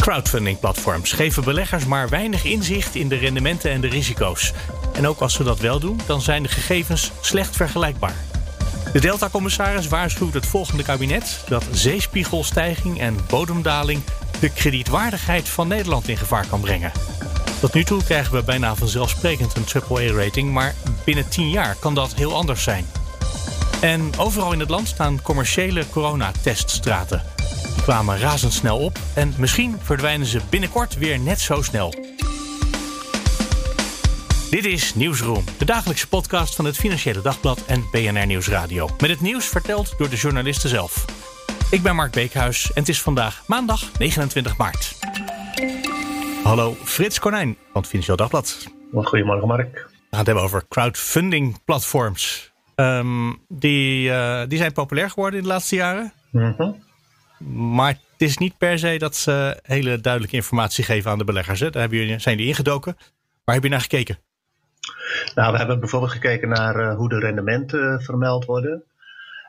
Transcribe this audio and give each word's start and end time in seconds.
Crowdfunding-platforms 0.00 1.12
geven 1.12 1.44
beleggers 1.44 1.84
maar 1.84 2.08
weinig 2.08 2.44
inzicht 2.44 2.94
in 2.94 3.08
de 3.08 3.16
rendementen 3.16 3.70
en 3.70 3.80
de 3.80 3.88
risico's. 3.88 4.52
En 4.92 5.06
ook 5.06 5.20
als 5.20 5.34
ze 5.34 5.42
dat 5.42 5.60
wel 5.60 5.80
doen, 5.80 6.00
dan 6.06 6.20
zijn 6.20 6.42
de 6.42 6.48
gegevens 6.48 7.10
slecht 7.20 7.56
vergelijkbaar. 7.56 8.14
De 8.92 9.00
Delta-commissaris 9.00 9.88
waarschuwt 9.88 10.34
het 10.34 10.46
volgende 10.46 10.82
kabinet 10.82 11.44
dat 11.48 11.64
zeespiegelstijging 11.72 13.00
en 13.00 13.16
bodemdaling 13.28 14.02
de 14.40 14.52
kredietwaardigheid 14.52 15.48
van 15.48 15.68
Nederland 15.68 16.08
in 16.08 16.16
gevaar 16.16 16.46
kan 16.46 16.60
brengen. 16.60 16.92
Tot 17.60 17.74
nu 17.74 17.84
toe 17.84 18.04
krijgen 18.04 18.34
we 18.34 18.42
bijna 18.42 18.74
vanzelfsprekend 18.74 19.54
een 19.56 19.82
AAA-rating, 19.82 20.52
maar 20.52 20.74
binnen 21.04 21.28
10 21.28 21.50
jaar 21.50 21.76
kan 21.80 21.94
dat 21.94 22.14
heel 22.14 22.34
anders 22.34 22.62
zijn. 22.62 22.86
En 23.80 24.10
overal 24.16 24.52
in 24.52 24.60
het 24.60 24.70
land 24.70 24.88
staan 24.88 25.22
commerciële 25.22 25.84
coronateststraten. 25.90 27.39
Kwamen 27.82 28.18
razendsnel 28.18 28.78
op 28.78 28.98
en 29.14 29.34
misschien 29.38 29.78
verdwijnen 29.80 30.26
ze 30.26 30.40
binnenkort 30.50 30.98
weer 30.98 31.20
net 31.20 31.40
zo 31.40 31.62
snel. 31.62 31.94
Dit 34.50 34.64
is 34.64 34.94
Nieuwsroom, 34.94 35.44
de 35.58 35.64
dagelijkse 35.64 36.08
podcast 36.08 36.54
van 36.56 36.64
het 36.64 36.76
Financiële 36.76 37.20
Dagblad 37.20 37.64
en 37.66 37.84
BNR 37.90 38.26
Nieuwsradio. 38.26 38.88
Met 39.00 39.10
het 39.10 39.20
nieuws 39.20 39.48
verteld 39.48 39.94
door 39.98 40.08
de 40.08 40.16
journalisten 40.16 40.68
zelf. 40.68 41.04
Ik 41.70 41.82
ben 41.82 41.94
Mark 41.96 42.12
Beekhuis 42.12 42.72
en 42.72 42.80
het 42.80 42.88
is 42.88 43.02
vandaag 43.02 43.42
maandag 43.46 43.98
29 43.98 44.56
maart. 44.56 44.98
Hallo 46.42 46.76
Frits 46.84 47.18
Konijn 47.18 47.56
van 47.72 47.80
het 47.80 47.86
Financieel 47.86 48.16
Dagblad. 48.16 48.66
Goedemorgen 48.92 49.48
Mark. 49.48 49.72
We 49.72 50.16
gaan 50.16 50.18
het 50.18 50.26
hebben 50.26 50.44
over 50.44 50.68
crowdfunding 50.68 51.64
platforms. 51.64 52.52
Ehm, 52.74 53.32
die, 53.48 54.10
eh, 54.12 54.48
die 54.48 54.58
zijn 54.58 54.72
populair 54.72 55.10
geworden 55.10 55.38
in 55.38 55.44
de 55.44 55.52
laatste 55.52 55.74
jaren. 55.74 56.12
Mhm. 56.30 56.72
Maar 57.48 57.88
het 57.88 58.28
is 58.28 58.38
niet 58.38 58.58
per 58.58 58.78
se 58.78 58.98
dat 58.98 59.16
ze 59.16 59.58
hele 59.62 60.00
duidelijke 60.00 60.36
informatie 60.36 60.84
geven 60.84 61.10
aan 61.10 61.18
de 61.18 61.24
beleggers. 61.24 61.60
Hè? 61.60 61.70
Daar 61.70 61.80
hebben 61.80 61.98
jullie, 61.98 62.18
zijn 62.18 62.36
die 62.36 62.46
ingedoken. 62.46 62.96
Waar 63.44 63.54
heb 63.54 63.64
je 63.64 63.70
naar 63.70 63.80
gekeken? 63.80 64.18
Nou, 65.34 65.52
we 65.52 65.58
hebben 65.58 65.80
bijvoorbeeld 65.80 66.12
gekeken 66.12 66.48
naar 66.48 66.76
eh, 66.76 66.96
hoe 66.96 67.08
de 67.08 67.18
rendementen 67.18 67.92
eh, 67.92 68.04
vermeld 68.04 68.44
worden. 68.44 68.84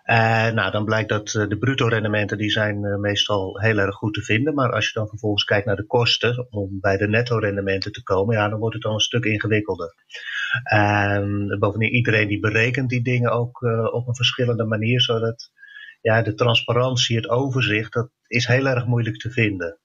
En 0.03 0.55
nou, 0.55 0.71
dan 0.71 0.85
blijkt 0.85 1.09
dat 1.09 1.33
eh, 1.33 1.47
de 1.47 1.57
bruto 1.57 1.87
rendementen 1.87 2.37
die 2.37 2.49
zijn 2.49 2.99
meestal 2.99 3.59
heel 3.59 3.77
erg 3.77 3.95
goed 3.95 4.13
te 4.13 4.21
vinden. 4.21 4.53
Maar 4.53 4.71
als 4.71 4.85
je 4.87 4.99
dan 4.99 5.07
vervolgens 5.07 5.43
kijkt 5.43 5.65
naar 5.65 5.75
de 5.75 5.85
kosten 5.85 6.47
om 6.49 6.79
bij 6.79 6.97
de 6.97 7.07
netto 7.07 7.37
rendementen 7.37 7.91
te 7.91 8.03
komen, 8.03 8.35
ja, 8.35 8.49
dan 8.49 8.59
wordt 8.59 8.73
het 8.73 8.83
dan 8.83 8.93
een 8.93 8.99
stuk 8.99 9.25
ingewikkelder. 9.25 9.93
En 10.63 11.55
bovendien, 11.59 11.93
iedereen 11.93 12.27
die 12.27 12.39
berekent 12.39 12.89
die 12.89 13.03
dingen 13.03 13.31
ook 13.31 13.61
op 13.91 14.07
een 14.07 14.15
verschillende 14.15 14.65
manier, 14.65 15.01
zodat 15.01 15.51
ja, 16.01 16.21
de 16.21 16.33
transparantie, 16.33 17.15
het 17.15 17.29
overzicht, 17.29 17.93
dat 17.93 18.09
is 18.27 18.45
heel 18.45 18.67
erg 18.67 18.85
moeilijk 18.85 19.17
te 19.17 19.31
vinden. 19.31 19.79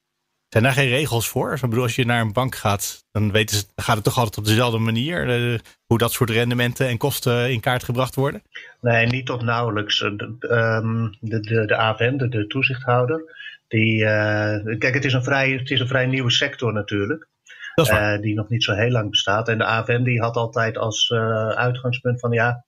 Zijn 0.48 0.62
daar 0.62 0.72
geen 0.72 0.89
regels 0.89 1.28
voor? 1.28 1.53
Ik 1.55 1.61
bedoel, 1.61 1.83
als 1.83 1.97
je 1.97 2.05
naar 2.05 2.20
een 2.20 2.33
bank 2.33 2.55
gaat, 2.55 3.05
dan 3.11 3.33
weten 3.33 3.56
ze, 3.56 3.64
gaat 3.77 3.95
het 3.95 4.05
toch 4.05 4.19
altijd 4.19 4.39
op 4.39 4.44
dezelfde 4.44 4.78
manier? 4.78 5.28
Eh, 5.28 5.59
hoe 5.87 5.98
dat 5.98 6.12
soort 6.12 6.31
rendementen 6.31 6.89
en 6.89 6.97
kosten 6.97 7.50
in 7.53 7.61
kaart 7.61 7.84
gebracht 7.84 8.14
worden? 8.14 8.42
Nee, 8.81 9.06
niet 9.06 9.27
tot 9.27 9.42
nauwelijks. 9.42 9.98
De, 9.98 10.37
ehm, 10.39 11.09
de, 11.20 11.41
de, 11.41 11.67
de 11.67 11.77
AFM, 11.77 12.17
de, 12.17 12.28
de 12.28 12.47
toezichthouder, 12.47 13.22
die, 13.69 14.03
uh, 14.03 14.78
kijk, 14.78 14.94
het 14.94 15.04
is, 15.04 15.12
een 15.12 15.25
vrij, 15.25 15.50
het 15.50 15.71
is 15.71 15.81
een 15.81 15.88
vrij 15.88 16.06
nieuwe 16.06 16.31
sector 16.31 16.72
natuurlijk. 16.72 17.28
Uh, 17.91 18.19
die 18.21 18.34
nog 18.34 18.48
niet 18.48 18.65
zo 18.65 18.72
heel 18.72 18.91
lang 18.91 19.10
bestaat. 19.10 19.48
En 19.48 19.59
de 19.59 19.65
AFM 19.65 20.03
die 20.03 20.21
had 20.21 20.37
altijd 20.37 20.78
als 20.78 21.12
uitgangspunt 21.54 22.21
van 22.21 22.33
ja, 22.33 22.65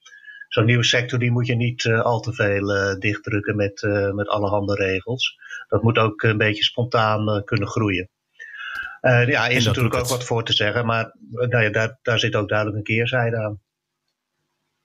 zo'n 0.49 0.65
nieuwe 0.65 0.83
sector 0.83 1.19
die 1.19 1.31
moet 1.31 1.47
je 1.47 1.55
niet 1.55 1.85
al 1.85 2.19
te 2.19 2.33
veel 2.33 2.99
dichtdrukken 2.99 3.55
met, 3.55 3.81
met 4.13 4.27
allerhande 4.27 4.75
regels 4.75 5.37
dat 5.69 5.81
moet 5.81 5.97
ook 5.97 6.21
een 6.21 6.37
beetje 6.37 6.63
spontaan 6.63 7.29
eh, 7.29 7.43
kunnen 7.43 7.67
groeien. 7.67 8.09
Uh, 9.01 9.27
ja, 9.27 9.47
is 9.47 9.65
natuurlijk 9.65 9.95
ook 9.95 10.07
wat 10.07 10.23
voor 10.23 10.43
te 10.43 10.53
zeggen, 10.53 10.85
maar 10.85 11.03
eh, 11.05 11.47
nou 11.47 11.63
ja, 11.63 11.69
daar, 11.69 11.99
daar 12.01 12.19
zit 12.19 12.35
ook 12.35 12.49
duidelijk 12.49 12.77
een 12.77 12.95
keerzijde 12.95 13.37
aan. 13.37 13.59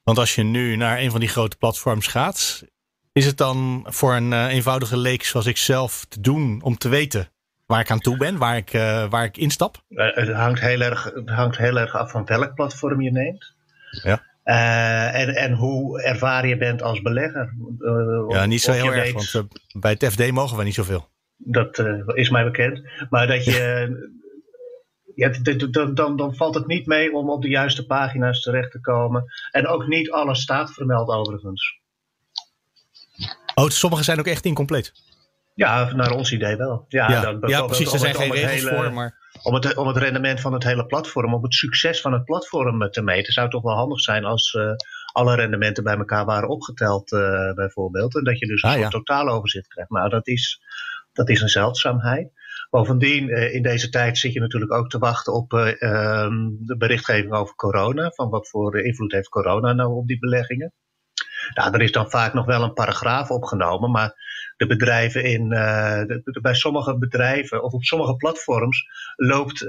Want 0.03 0.17
als 0.17 0.35
je 0.35 0.43
nu 0.43 0.75
naar 0.75 0.99
een 0.99 1.11
van 1.11 1.19
die 1.19 1.29
grote 1.29 1.57
platforms 1.57 2.07
gaat, 2.07 2.63
is 3.11 3.25
het 3.25 3.37
dan 3.37 3.85
voor 3.89 4.15
een 4.15 4.47
eenvoudige 4.47 4.97
leek 4.97 5.23
zoals 5.23 5.45
ik 5.45 5.57
zelf 5.57 6.05
te 6.09 6.21
doen 6.21 6.61
om 6.61 6.77
te 6.77 6.89
weten 6.89 7.29
waar 7.65 7.79
ik 7.79 7.91
aan 7.91 7.99
toe 7.99 8.17
ben, 8.17 8.37
waar 8.37 8.57
ik, 8.57 8.73
uh, 8.73 9.09
waar 9.09 9.23
ik 9.23 9.37
instap? 9.37 9.83
het, 9.87 10.29
hangt 10.29 10.59
heel 10.59 10.81
erg, 10.81 11.03
het 11.03 11.29
hangt 11.29 11.57
heel 11.57 11.79
erg 11.79 11.95
af 11.95 12.11
van 12.11 12.25
welk 12.25 12.55
platform 12.55 13.01
je 13.01 13.11
neemt. 13.11 13.55
Ja. 14.03 14.23
Uh, 14.45 15.15
en, 15.15 15.35
en 15.35 15.53
hoe 15.53 16.01
ervaren 16.01 16.49
je 16.49 16.57
bent 16.57 16.81
als 16.81 17.01
belegger. 17.01 17.53
Uh, 17.79 18.25
ja, 18.27 18.45
niet 18.45 18.61
zo 18.61 18.71
heel 18.71 18.93
erg, 18.93 19.13
want 19.13 19.33
uh, 19.33 19.41
bij 19.81 19.91
het 19.91 20.11
FD 20.13 20.31
mogen 20.31 20.57
we 20.57 20.63
niet 20.63 20.73
zoveel. 20.73 21.07
Dat 21.37 21.79
is 22.05 22.29
mij 22.29 22.43
bekend. 22.43 22.81
Maar 23.09 23.27
dat 23.27 23.45
je. 23.45 24.13
ja, 25.15 25.29
dan, 25.71 25.93
dan, 25.93 26.15
dan 26.17 26.35
valt 26.35 26.55
het 26.55 26.67
niet 26.67 26.85
mee 26.85 27.13
om 27.13 27.29
op 27.29 27.41
de 27.41 27.49
juiste 27.49 27.85
pagina's 27.85 28.41
terecht 28.41 28.71
te 28.71 28.81
komen. 28.81 29.23
En 29.51 29.67
ook 29.67 29.87
niet 29.87 30.11
alles 30.11 30.41
staat 30.41 30.73
vermeld 30.73 31.09
overigens. 31.09 31.79
Oh, 33.55 33.69
sommige 33.69 34.03
zijn 34.03 34.19
ook 34.19 34.27
echt 34.27 34.45
incompleet. 34.45 34.93
Ja, 35.55 35.93
naar 35.93 36.11
ons 36.11 36.31
idee 36.31 36.55
wel. 36.55 36.85
Ja, 36.87 37.09
ja, 37.09 37.21
dan, 37.21 37.49
ja 37.49 37.65
precies. 37.65 37.93
Er 37.93 37.99
zijn 37.99 38.15
geen 38.15 38.31
regels 38.31 38.51
hele, 38.51 38.75
voor, 38.75 38.93
maar 38.93 39.24
om 39.45 39.53
het, 39.53 39.75
om 39.75 39.87
het 39.87 39.97
rendement 39.97 40.41
van 40.41 40.53
het 40.53 40.63
hele 40.63 40.85
platform, 40.85 41.33
om 41.33 41.43
het 41.43 41.53
succes 41.53 42.01
van 42.01 42.13
het 42.13 42.23
platform 42.23 42.81
eh, 42.81 42.89
te 42.89 43.01
meten, 43.01 43.33
zou 43.33 43.45
het 43.45 43.55
toch 43.55 43.63
wel 43.63 43.75
handig 43.75 43.99
zijn 43.99 44.23
als 44.23 44.53
uh, 44.53 44.71
alle 45.11 45.35
rendementen 45.35 45.83
bij 45.83 45.97
elkaar 45.97 46.25
waren 46.25 46.49
opgeteld, 46.49 47.11
uh, 47.11 47.53
bijvoorbeeld. 47.53 48.15
En 48.15 48.23
dat 48.23 48.39
je 48.39 48.47
dus 48.47 48.63
een 48.63 48.83
ah, 48.83 48.89
totaal 48.89 49.27
overzicht 49.27 49.67
krijgt. 49.67 49.91
Nou, 49.91 50.09
dat 50.09 50.27
is, 50.27 50.61
dat 51.13 51.29
is 51.29 51.41
een 51.41 51.49
zeldzaamheid. 51.49 52.31
Bovendien, 52.69 53.29
uh, 53.29 53.53
in 53.53 53.61
deze 53.61 53.89
tijd 53.89 54.17
zit 54.17 54.33
je 54.33 54.39
natuurlijk 54.39 54.73
ook 54.73 54.89
te 54.89 54.97
wachten 54.97 55.33
op 55.33 55.53
ehm, 55.53 56.33
de 56.59 56.75
berichtgeving 56.77 57.33
over 57.33 57.55
corona. 57.55 58.09
Van 58.09 58.29
wat 58.29 58.49
voor 58.49 58.79
invloed 58.81 59.11
heeft 59.11 59.29
corona 59.29 59.73
nou 59.73 59.93
op 59.93 60.07
die 60.07 60.19
beleggingen? 60.19 60.73
Nou, 61.53 61.73
er 61.73 61.81
is 61.81 61.91
dan 61.91 62.09
vaak 62.09 62.33
nog 62.33 62.45
wel 62.45 62.63
een 62.63 62.73
paragraaf 62.73 63.29
opgenomen, 63.29 63.91
maar 63.91 64.13
de 64.57 64.67
bedrijven 64.67 65.23
in, 65.23 65.49
de, 65.49 66.39
bij 66.41 66.53
sommige 66.53 66.97
bedrijven 66.97 67.63
of 67.63 67.73
op 67.73 67.83
sommige 67.83 68.15
platforms 68.15 68.85
loopt 69.15 69.61
uh, 69.61 69.67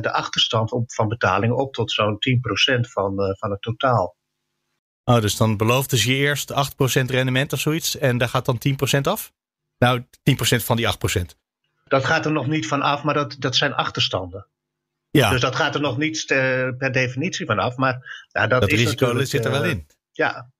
de 0.00 0.12
achterstand 0.12 0.72
op, 0.72 0.92
van 0.92 1.08
betalingen 1.08 1.56
op 1.56 1.74
tot 1.74 1.92
zo'n 1.92 2.18
10% 2.76 2.80
van, 2.80 3.22
uh, 3.22 3.34
van 3.38 3.50
het 3.50 3.62
totaal. 3.62 4.16
Oh, 5.04 5.20
dus 5.20 5.36
dan 5.36 5.56
beloofden 5.56 5.98
ze 5.98 6.16
je 6.16 6.16
eerst 6.16 6.52
8% 6.52 6.54
rendement 7.06 7.52
of 7.52 7.60
zoiets 7.60 7.98
en 7.98 8.18
daar 8.18 8.28
gaat 8.28 8.44
dan 8.44 8.60
10% 8.98 9.00
af? 9.00 9.32
Nou, 9.78 10.00
10% 10.00 10.04
van 10.64 10.76
die 10.76 10.86
8%. 10.86 11.20
Dat 11.84 12.04
gaat 12.04 12.24
er 12.24 12.32
nog 12.32 12.46
niet 12.46 12.66
van 12.66 12.82
af, 12.82 13.02
maar 13.02 13.14
dat, 13.14 13.36
dat 13.38 13.56
zijn 13.56 13.74
achterstanden. 13.74 14.46
Ja. 15.10 15.30
Dus 15.30 15.40
dat 15.40 15.56
gaat 15.56 15.74
er 15.74 15.80
nog 15.80 15.98
niet 15.98 16.24
per 16.78 16.92
definitie 16.92 17.46
van 17.46 17.58
af. 17.58 17.76
Maar 17.76 18.26
ja, 18.28 18.46
dat, 18.46 18.60
dat 18.60 18.70
is 18.70 18.78
risico 18.78 19.24
zit 19.24 19.44
er 19.44 19.50
wel 19.50 19.64
in. 19.64 19.86
Ja. 20.12 20.52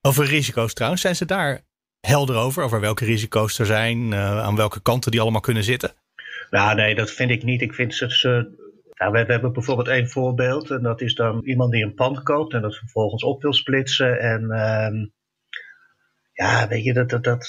Over 0.00 0.24
risico's 0.24 0.74
trouwens, 0.74 1.02
zijn 1.02 1.16
ze 1.16 1.24
daar 1.24 1.64
helder 2.06 2.36
over? 2.36 2.62
Over 2.62 2.80
welke 2.80 3.04
risico's 3.04 3.58
er 3.58 3.66
zijn, 3.66 4.12
uh, 4.12 4.42
aan 4.42 4.56
welke 4.56 4.82
kanten 4.82 5.10
die 5.10 5.20
allemaal 5.20 5.40
kunnen 5.40 5.64
zitten? 5.64 5.94
Nou, 6.50 6.74
nee, 6.74 6.94
dat 6.94 7.10
vind 7.10 7.30
ik 7.30 7.42
niet. 7.42 7.60
Ik 7.60 7.74
vind 7.74 7.94
ze. 7.94 8.10
ze 8.10 8.60
nou, 8.94 9.12
we, 9.12 9.24
we, 9.24 9.32
hebben 9.32 9.52
bijvoorbeeld 9.52 9.88
één 9.88 10.08
voorbeeld. 10.08 10.70
En 10.70 10.82
dat 10.82 11.00
is 11.00 11.14
dan 11.14 11.42
iemand 11.44 11.72
die 11.72 11.84
een 11.84 11.94
pand 11.94 12.22
koopt 12.22 12.54
en 12.54 12.62
dat 12.62 12.76
vervolgens 12.76 13.22
op 13.22 13.42
wil 13.42 13.52
splitsen. 13.52 14.20
En 14.20 14.42
uh, 14.42 15.06
ja, 16.32 16.68
weet 16.68 16.84
je, 16.84 16.92
dat. 16.92 17.10
dat, 17.10 17.24
dat 17.24 17.46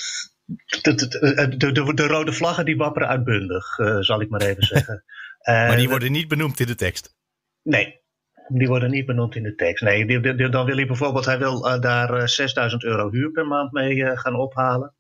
de, 0.82 0.96
de, 0.96 1.72
de, 1.72 1.94
de, 1.94 2.08
rode 2.08 2.34
vlaggen 2.34 2.66
die 2.66 2.78
wapperen 2.78 3.08
uitbundig, 3.08 3.78
uh, 3.78 4.00
zal 4.00 4.22
ik 4.22 4.30
maar 4.30 4.42
even 4.42 4.64
zeggen. 4.64 5.04
maar 5.46 5.78
die 5.78 5.90
worden 5.90 6.12
niet 6.12 6.28
benoemd 6.28 6.60
in 6.60 6.68
de 6.68 6.76
tekst? 6.76 7.16
Nee, 7.62 8.03
die 8.48 8.68
worden 8.68 8.92
niet 8.92 9.06
benoemd 9.06 9.36
in 9.36 9.44
de 9.44 9.56
tekst. 9.56 9.84
Nee, 9.84 10.06
die, 10.06 10.36
die, 10.36 10.50
dan 10.50 10.66
wil 10.66 10.76
hij 10.76 10.86
bijvoorbeeld, 10.86 11.26
hij 11.26 11.40
wil 11.40 11.68
uh, 11.68 11.80
daar 11.80 12.14
uh, 12.14 12.22
eh, 12.22 12.28
6000 12.28 12.84
euro 12.84 13.12
huur 13.12 13.32
per 13.32 13.48
maand 13.48 13.72
mee 13.72 13.96
uh, 13.96 14.18
gaan 14.18 14.36
ophalen. 14.36 14.96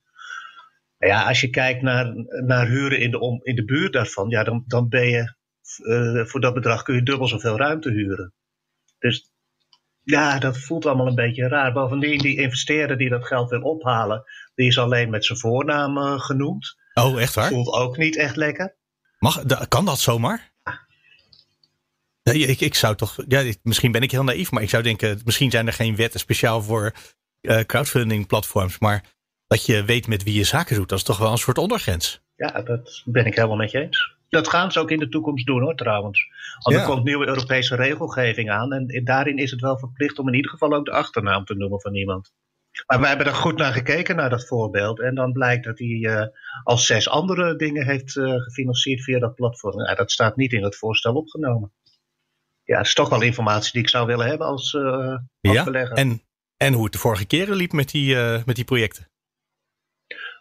Ja, 0.98 1.28
als 1.28 1.42
je 1.42 1.50
kijkt 1.50 1.82
naar, 1.82 2.14
naar 2.46 2.68
huren 2.68 3.00
in 3.00 3.12
de, 3.12 3.20
om, 3.20 3.40
in 3.44 3.56
de 3.56 3.66
buurt 3.66 3.94
daarvan, 3.94 4.30
ja, 4.30 4.44
dan, 4.44 4.64
dan 4.68 4.90
ben 4.90 5.10
je, 5.10 5.36
voor 6.26 6.42
dat 6.42 6.54
bedrag 6.54 6.84
kun 6.84 6.96
je 6.96 7.04
dubbel 7.04 7.28
zoveel 7.28 7.58
ruimte 7.58 7.90
huren. 7.90 8.34
Dus 9.00 9.32
ja, 10.02 10.40
dat 10.40 10.58
voelt 10.58 10.86
allemaal 10.86 11.08
een 11.08 11.16
beetje 11.16 11.48
raar. 11.48 11.74
Bovendien, 11.74 12.18
die 12.18 12.38
investeerder 12.38 12.98
die 12.98 13.10
dat 13.10 13.28
geld 13.28 13.50
wil 13.50 13.62
ophalen, 13.62 14.24
die 14.56 14.68
is 14.68 14.78
alleen 14.78 15.10
met 15.10 15.26
zijn 15.26 15.40
voornaam 15.40 16.20
genoemd. 16.20 16.76
Oh, 16.94 17.22
echt 17.22 17.34
waar? 17.34 17.50
Voelt 17.50 17.74
ook 17.74 17.98
niet 17.98 18.18
echt 18.18 18.36
lekker. 18.36 18.76
Mag, 19.20 19.44
kan 19.68 19.86
dat 19.86 20.00
zomaar? 20.00 20.53
Nee, 22.24 22.40
ik, 22.40 22.60
ik 22.60 22.76
zou 22.76 22.96
toch, 22.96 23.18
ja, 23.28 23.54
misschien 23.64 23.92
ben 23.92 24.02
ik 24.02 24.12
heel 24.12 24.24
naïef, 24.24 24.52
maar 24.52 24.64
ik 24.64 24.70
zou 24.70 24.84
denken, 24.84 25.22
misschien 25.26 25.52
zijn 25.52 25.68
er 25.68 25.74
geen 25.74 25.96
wetten 25.96 26.20
speciaal 26.20 26.62
voor 26.62 26.94
uh, 27.42 27.60
crowdfunding 27.60 28.28
platforms, 28.28 28.80
maar 28.80 29.04
dat 29.48 29.66
je 29.66 29.84
weet 29.84 30.08
met 30.08 30.24
wie 30.24 30.34
je 30.34 30.44
zaken 30.44 30.76
doet, 30.76 30.90
dat 30.90 30.98
is 30.98 31.04
toch 31.04 31.18
wel 31.18 31.32
een 31.32 31.38
soort 31.38 31.58
ondergrens. 31.58 32.22
Ja, 32.36 32.62
dat 32.62 33.02
ben 33.06 33.26
ik 33.26 33.36
helemaal 33.36 33.58
met 33.58 33.72
je 33.72 33.80
eens. 33.80 34.16
Dat 34.30 34.48
gaan 34.48 34.72
ze 34.72 34.80
ook 34.80 34.92
in 34.92 35.00
de 35.00 35.10
toekomst 35.10 35.46
doen 35.46 35.62
hoor, 35.62 35.76
trouwens. 35.76 36.28
Want 36.60 36.76
er 36.76 36.86
komt 36.86 37.04
nieuwe 37.04 37.28
Europese 37.28 37.76
regelgeving 37.76 38.50
aan 38.50 38.74
en 38.74 39.04
daarin 39.04 39.38
is 39.38 39.52
het 39.52 39.62
wel 39.62 39.78
verplicht 39.78 40.20
om 40.20 40.28
in 40.28 40.34
ieder 40.34 40.52
geval 40.52 40.74
ook 40.74 40.86
de 40.86 40.92
achternaam 40.92 41.46
te 41.46 41.56
noemen 41.56 41.82
van 41.82 41.96
iemand. 41.96 42.34
Maar 42.88 43.00
wij 43.00 43.10
hebben 43.10 43.28
er 43.28 43.34
goed 43.34 43.58
naar 43.58 43.74
gekeken, 43.74 44.16
naar 44.16 44.30
dat 44.30 44.48
voorbeeld. 44.48 45.00
En 45.00 45.16
dan 45.16 45.32
blijkt 45.32 45.64
dat 45.64 45.80
hij 45.80 45.88
uh, 45.88 46.26
al 46.64 46.78
zes 46.78 47.10
andere 47.10 47.56
dingen 47.56 47.86
heeft 47.86 48.16
uh, 48.16 48.34
gefinancierd 48.42 49.04
via 49.04 49.20
dat 49.20 49.36
platform. 49.36 49.80
Ja, 49.80 49.96
dat 49.96 50.12
staat 50.12 50.36
niet 50.36 50.54
in 50.54 50.64
het 50.64 50.76
voorstel 50.76 51.14
opgenomen. 51.14 51.72
Ja, 52.64 52.78
dat 52.78 52.86
is 52.86 52.94
toch 52.94 53.10
wel 53.10 53.22
informatie 53.22 53.72
die 53.72 53.82
ik 53.82 53.90
zou 53.90 54.06
willen 54.06 54.28
hebben 54.28 54.48
als, 54.48 54.74
uh, 54.74 55.08
als 55.08 55.20
ja, 55.42 55.64
belegger. 55.64 55.98
En, 55.98 56.22
en 56.58 56.74
hoe 56.74 56.84
het 56.84 56.94
de 56.94 57.00
vorige 57.00 57.26
keren 57.26 57.56
liep 57.56 57.72
met 57.72 57.90
die, 57.90 58.16
met 58.46 58.56
die 58.56 58.66
projecten. 58.66 59.12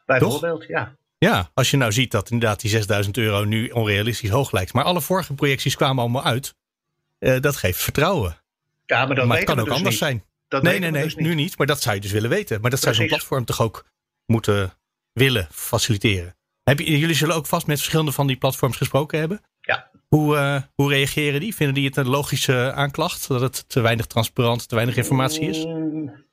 Bijvoorbeeld, 0.06 0.66
ja. 0.66 0.96
Ja, 1.18 1.50
als 1.54 1.70
je 1.70 1.76
nou 1.76 1.92
ziet 1.92 2.10
dat 2.10 2.30
inderdaad 2.30 2.60
die 2.60 2.70
6000 2.70 3.16
euro 3.16 3.44
nu 3.44 3.68
onrealistisch 3.68 4.30
hoog 4.30 4.52
lijkt. 4.52 4.72
Maar 4.72 4.84
alle 4.84 5.00
vorige 5.00 5.34
projecties 5.34 5.76
kwamen 5.76 6.02
allemaal 6.02 6.24
uit. 6.24 6.54
dat 7.18 7.56
geeft 7.56 7.82
vertrouwen. 7.82 8.42
Ja, 8.86 9.06
maar, 9.06 9.26
maar 9.26 9.36
het 9.36 9.46
kan 9.46 9.58
ook 9.58 9.64
dus 9.64 9.74
anders 9.74 9.94
niet. 9.94 10.04
zijn. 10.04 10.24
Dat 10.48 10.62
nee, 10.62 10.78
nee, 10.78 10.90
nee, 10.90 11.02
dus 11.02 11.14
nu 11.14 11.34
niet. 11.34 11.58
Maar 11.58 11.66
dat 11.66 11.82
zou 11.82 11.94
je 11.94 12.00
dus 12.00 12.12
willen 12.12 12.30
weten. 12.30 12.60
Maar 12.60 12.70
dat 12.70 12.80
zou 12.80 12.94
zo'n 12.94 13.06
platform 13.06 13.44
toch 13.44 13.60
ook 13.60 13.86
moeten 14.26 14.72
willen 15.12 15.48
faciliteren. 15.50 16.36
Heb 16.62 16.78
je, 16.78 16.98
jullie 16.98 17.14
zullen 17.14 17.34
ook 17.34 17.46
vast 17.46 17.66
met 17.66 17.78
verschillende 17.78 18.12
van 18.12 18.26
die 18.26 18.36
platforms 18.36 18.76
gesproken 18.76 19.18
hebben. 19.18 19.40
Hoe, 20.14 20.36
eh, 20.36 20.62
hoe 20.74 20.90
reageren 20.90 21.40
die? 21.40 21.54
Vinden 21.54 21.74
die 21.74 21.86
het 21.86 21.96
een 21.96 22.08
logische 22.08 22.72
aanklacht? 22.72 23.28
Dat 23.28 23.40
het 23.40 23.68
te 23.68 23.80
weinig 23.80 24.06
transparant, 24.06 24.68
te 24.68 24.74
weinig 24.74 24.96
informatie 24.96 25.48
is? 25.48 25.64
Mm, 25.64 26.26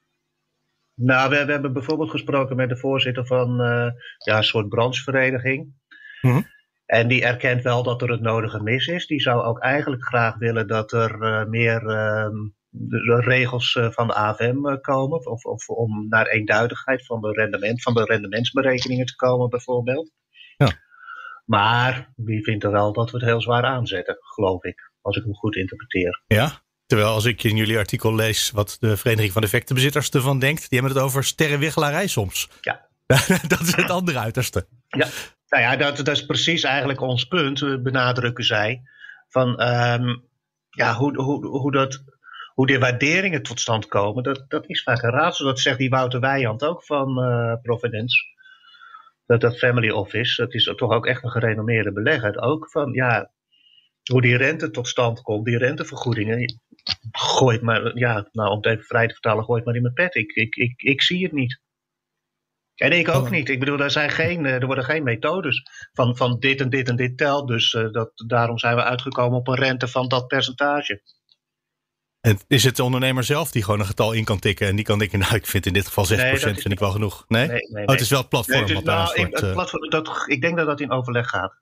Nou, 0.96 1.30
we, 1.30 1.46
we 1.46 1.52
hebben 1.52 1.74
bijvoorbeeld 1.74 2.10
gesproken 2.10 2.56
met 2.56 2.70
de 2.70 2.78
voorzitter 2.78 3.26
van 3.26 3.62
eh, 3.62 3.92
ja, 4.18 4.38
een 4.38 4.44
soort 4.44 4.70
branchevereniging. 4.70 5.74
Mhm. 6.22 6.42
En 6.86 7.08
die 7.08 7.24
erkent 7.24 7.62
wel 7.64 7.84
dat 7.84 8.02
er 8.02 8.12
het 8.12 8.22
nodige 8.22 8.64
mis 8.64 8.88
is. 8.88 9.08
Die 9.08 9.22
zou 9.22 9.44
ook 9.44 9.60
eigenlijk 9.60 10.04
graag 10.04 10.38
willen 10.38 10.68
dat 10.68 10.92
er 10.92 11.22
eh, 11.22 11.46
meer 11.46 11.88
ehm, 11.88 12.36
de, 12.70 13.22
regels 13.22 13.76
eh, 13.76 13.90
van 13.90 14.08
de 14.08 14.14
AFM 14.14 14.66
eh, 14.66 14.82
komen. 14.82 15.26
Of, 15.26 15.44
of 15.44 15.70
om 15.70 16.08
naar 16.08 16.26
eenduidigheid 16.26 17.06
van 17.06 17.22
de, 17.22 17.32
rendement, 17.32 17.82
van 17.82 17.94
de 17.94 18.04
rendementsberekeningen 18.04 19.06
te 19.06 19.16
komen, 19.16 19.50
bijvoorbeeld. 19.50 20.12
Ja. 20.58 20.72
Maar 21.50 22.12
die 22.16 22.44
vindt 22.44 22.64
er 22.64 22.72
wel 22.72 22.94
dat 22.94 23.12
we 23.12 23.18
het 23.18 23.26
heel 23.26 23.42
zwaar 23.42 23.64
aanzetten, 23.64 24.18
geloof 24.20 24.64
ik. 24.64 24.92
Als 25.02 25.18
ik 25.18 25.24
hem 25.24 25.36
goed 25.36 25.56
interpreteer. 25.56 26.22
Ja. 26.28 26.62
Terwijl 26.86 27.10
als 27.10 27.26
ik 27.26 27.44
in 27.44 27.56
jullie 27.56 27.78
artikel 27.78 28.16
lees 28.16 28.52
wat 28.52 28.78
de 28.80 28.98
Vereniging 28.98 29.34
van 29.34 29.44
Effectenbezitters 29.44 30.10
ervan 30.10 30.40
denkt. 30.40 30.70
Die 30.70 30.80
hebben 30.80 30.98
het 30.98 31.06
over 31.06 31.24
sterrenwichelarij 31.24 32.08
soms. 32.08 32.50
Ja. 32.62 32.88
dat 33.48 33.60
is 33.60 33.76
het 33.76 33.90
andere 33.90 34.20
uiterste. 34.20 34.68
Ja, 34.88 35.08
nou 35.48 35.64
ja, 35.64 35.76
dat, 35.76 35.98
dat 35.98 36.08
is 36.08 36.26
precies 36.26 36.64
eigenlijk 36.64 37.02
ons 37.02 37.26
punt, 37.26 37.62
eh, 37.62 37.82
benadrukken 37.82 38.44
zij. 38.44 38.82
Van 39.30 39.58
ehm, 39.58 40.16
ja, 40.70 40.94
hoe, 40.94 41.22
hoe, 41.22 41.48
hoe, 41.48 41.72
dat, 41.72 42.04
hoe 42.54 42.68
de 42.68 42.80
waarderingen 42.80 43.44
tot 43.44 43.60
stand 43.60 43.88
komen, 43.88 44.24
dat, 44.24 44.46
dat 44.48 44.68
is 44.68 44.84
vaak 44.84 45.02
een 45.02 45.12
raadsel. 45.12 45.46
Dat 45.46 45.60
zegt 45.60 45.78
die 45.78 45.90
Wouter 45.90 46.20
Wijand 46.20 46.64
ook 46.64 46.84
van 46.84 47.24
eh 47.24 47.54
Providence. 47.62 48.38
Dat, 49.30 49.42
dat 49.42 49.58
family 49.58 49.90
office, 49.90 50.42
dat 50.42 50.54
is 50.54 50.64
toch 50.64 50.92
ook 50.92 51.06
echt 51.06 51.24
een 51.24 51.30
gerenommeerde 51.30 51.94
belegger. 51.94 52.42
Ook 52.42 52.70
van 52.72 52.94
ja, 52.94 53.32
hoe 54.12 54.22
die 54.22 54.38
rente 54.38 54.70
tot 54.70 54.88
stand 54.88 55.22
komt, 55.22 55.46
die 55.46 55.58
rentevergoedingen. 55.58 56.60
Gooit 57.12 57.62
maar, 57.62 57.98
ja, 57.98 58.30
nou 58.32 58.50
om 58.50 58.56
het 58.56 58.66
even 58.66 58.84
vrij 58.84 59.08
te 59.08 59.14
vertalen, 59.14 59.44
gooit 59.44 59.66
maar 59.66 59.76
in 59.76 59.82
mijn 59.82 59.94
pet. 59.94 60.16
Ik, 60.16 60.32
ik, 60.32 60.56
ik, 60.56 60.82
ik 60.82 61.02
zie 61.02 61.24
het 61.24 61.32
niet. 61.32 61.60
En 62.76 62.92
ik 62.92 63.08
ook 63.08 63.24
Oh. 63.26 63.30
niet. 63.30 63.50
Ik 63.50 63.60
bedoel, 63.60 63.80
er, 63.80 63.92
zijn 63.92 64.10
geen, 64.10 64.46
eh, 64.46 64.54
er 64.54 64.66
worden 64.66 64.84
geen 64.84 65.04
methodes 65.04 65.64
van, 65.92 66.18
van 66.18 66.40
dit 66.40 66.62
en 66.62 66.70
dit 66.70 66.90
en 66.90 66.96
dit 66.96 67.18
telt. 67.18 67.48
Dus 67.48 67.74
eh, 67.74 67.92
dat, 67.92 68.12
daarom 68.28 68.58
zijn 68.58 68.76
we 68.76 68.84
uitgekomen 68.84 69.38
op 69.38 69.48
een 69.48 69.56
rente 69.56 69.88
van 69.88 70.08
dat 70.08 70.28
percentage. 70.28 71.02
En 72.22 72.40
is 72.48 72.64
het 72.64 72.76
de 72.76 72.84
ondernemer 72.84 73.24
zelf 73.24 73.52
die 73.52 73.64
gewoon 73.64 73.80
een 73.80 73.86
getal 73.86 74.12
in 74.12 74.24
kan 74.24 74.40
tikken 74.40 74.68
en 74.68 74.76
die 74.76 74.86
kan 74.86 75.00
denken, 75.00 75.20
nou 75.20 75.36
ik 75.36 75.48
vind 75.48 75.66
in 75.66 75.74
dit 75.74 75.88
geval 75.88 76.06
6% 76.06 76.08
Nee, 76.32 76.32
dat 76.40 76.56
is- 76.56 76.62
vind 76.62 76.74
ik 76.74 76.80
wel 76.80 76.92
genoeg. 76.92 77.26
Nee? 77.28 77.48
Nee, 77.48 77.60
nee, 77.72 77.84
Oh, 77.86 77.92
het 77.92 78.02
is 78.02 78.10
wel 78.10 78.20
het 78.20 78.30
platform 78.30 78.64
is- 78.64 78.72
wat 78.74 78.86
daar 78.86 79.04
nou, 79.04 79.20
ik, 79.22 79.26
het 79.36 79.44
eh, 79.44 79.54
platform, 79.54 79.90
dat, 79.90 80.24
ik 80.26 80.42
denk 80.42 80.58
dat 80.58 80.66
dat 80.66 80.80
in 80.80 80.92
overleg 80.92 81.30
gaat. 81.30 81.54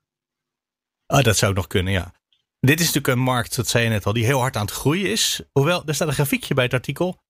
Ah, 1.06 1.22
dat 1.24 1.36
zou 1.36 1.52
nog 1.54 1.66
kunnen, 1.66 1.92
ja. 1.92 2.12
Dit 2.60 2.80
is 2.80 2.86
natuurlijk 2.86 3.14
een 3.14 3.22
markt, 3.22 3.56
dat 3.56 3.68
zei 3.68 3.84
je 3.84 3.90
net 3.90 4.06
al, 4.06 4.12
die 4.12 4.24
heel 4.24 4.40
hard 4.40 4.56
aan 4.56 4.62
het 4.66 4.70
groeien 4.74 5.10
is. 5.10 5.40
Hoewel, 5.52 5.82
er 5.86 5.94
staat 5.94 6.08
een 6.08 6.14
grafiekje 6.14 6.54
bij 6.54 6.64
het 6.64 6.72
artikel. 6.74 7.22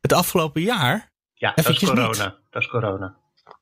Het 0.00 0.12
afgelopen 0.12 0.62
jaar, 0.62 1.10
Ja, 1.34 1.52
dat 1.54 1.68
is 1.68 1.80
niet. 1.80 1.90
corona. 1.90 2.36
Dat 2.50 2.62
is 2.62 2.68
corona. 2.68 3.16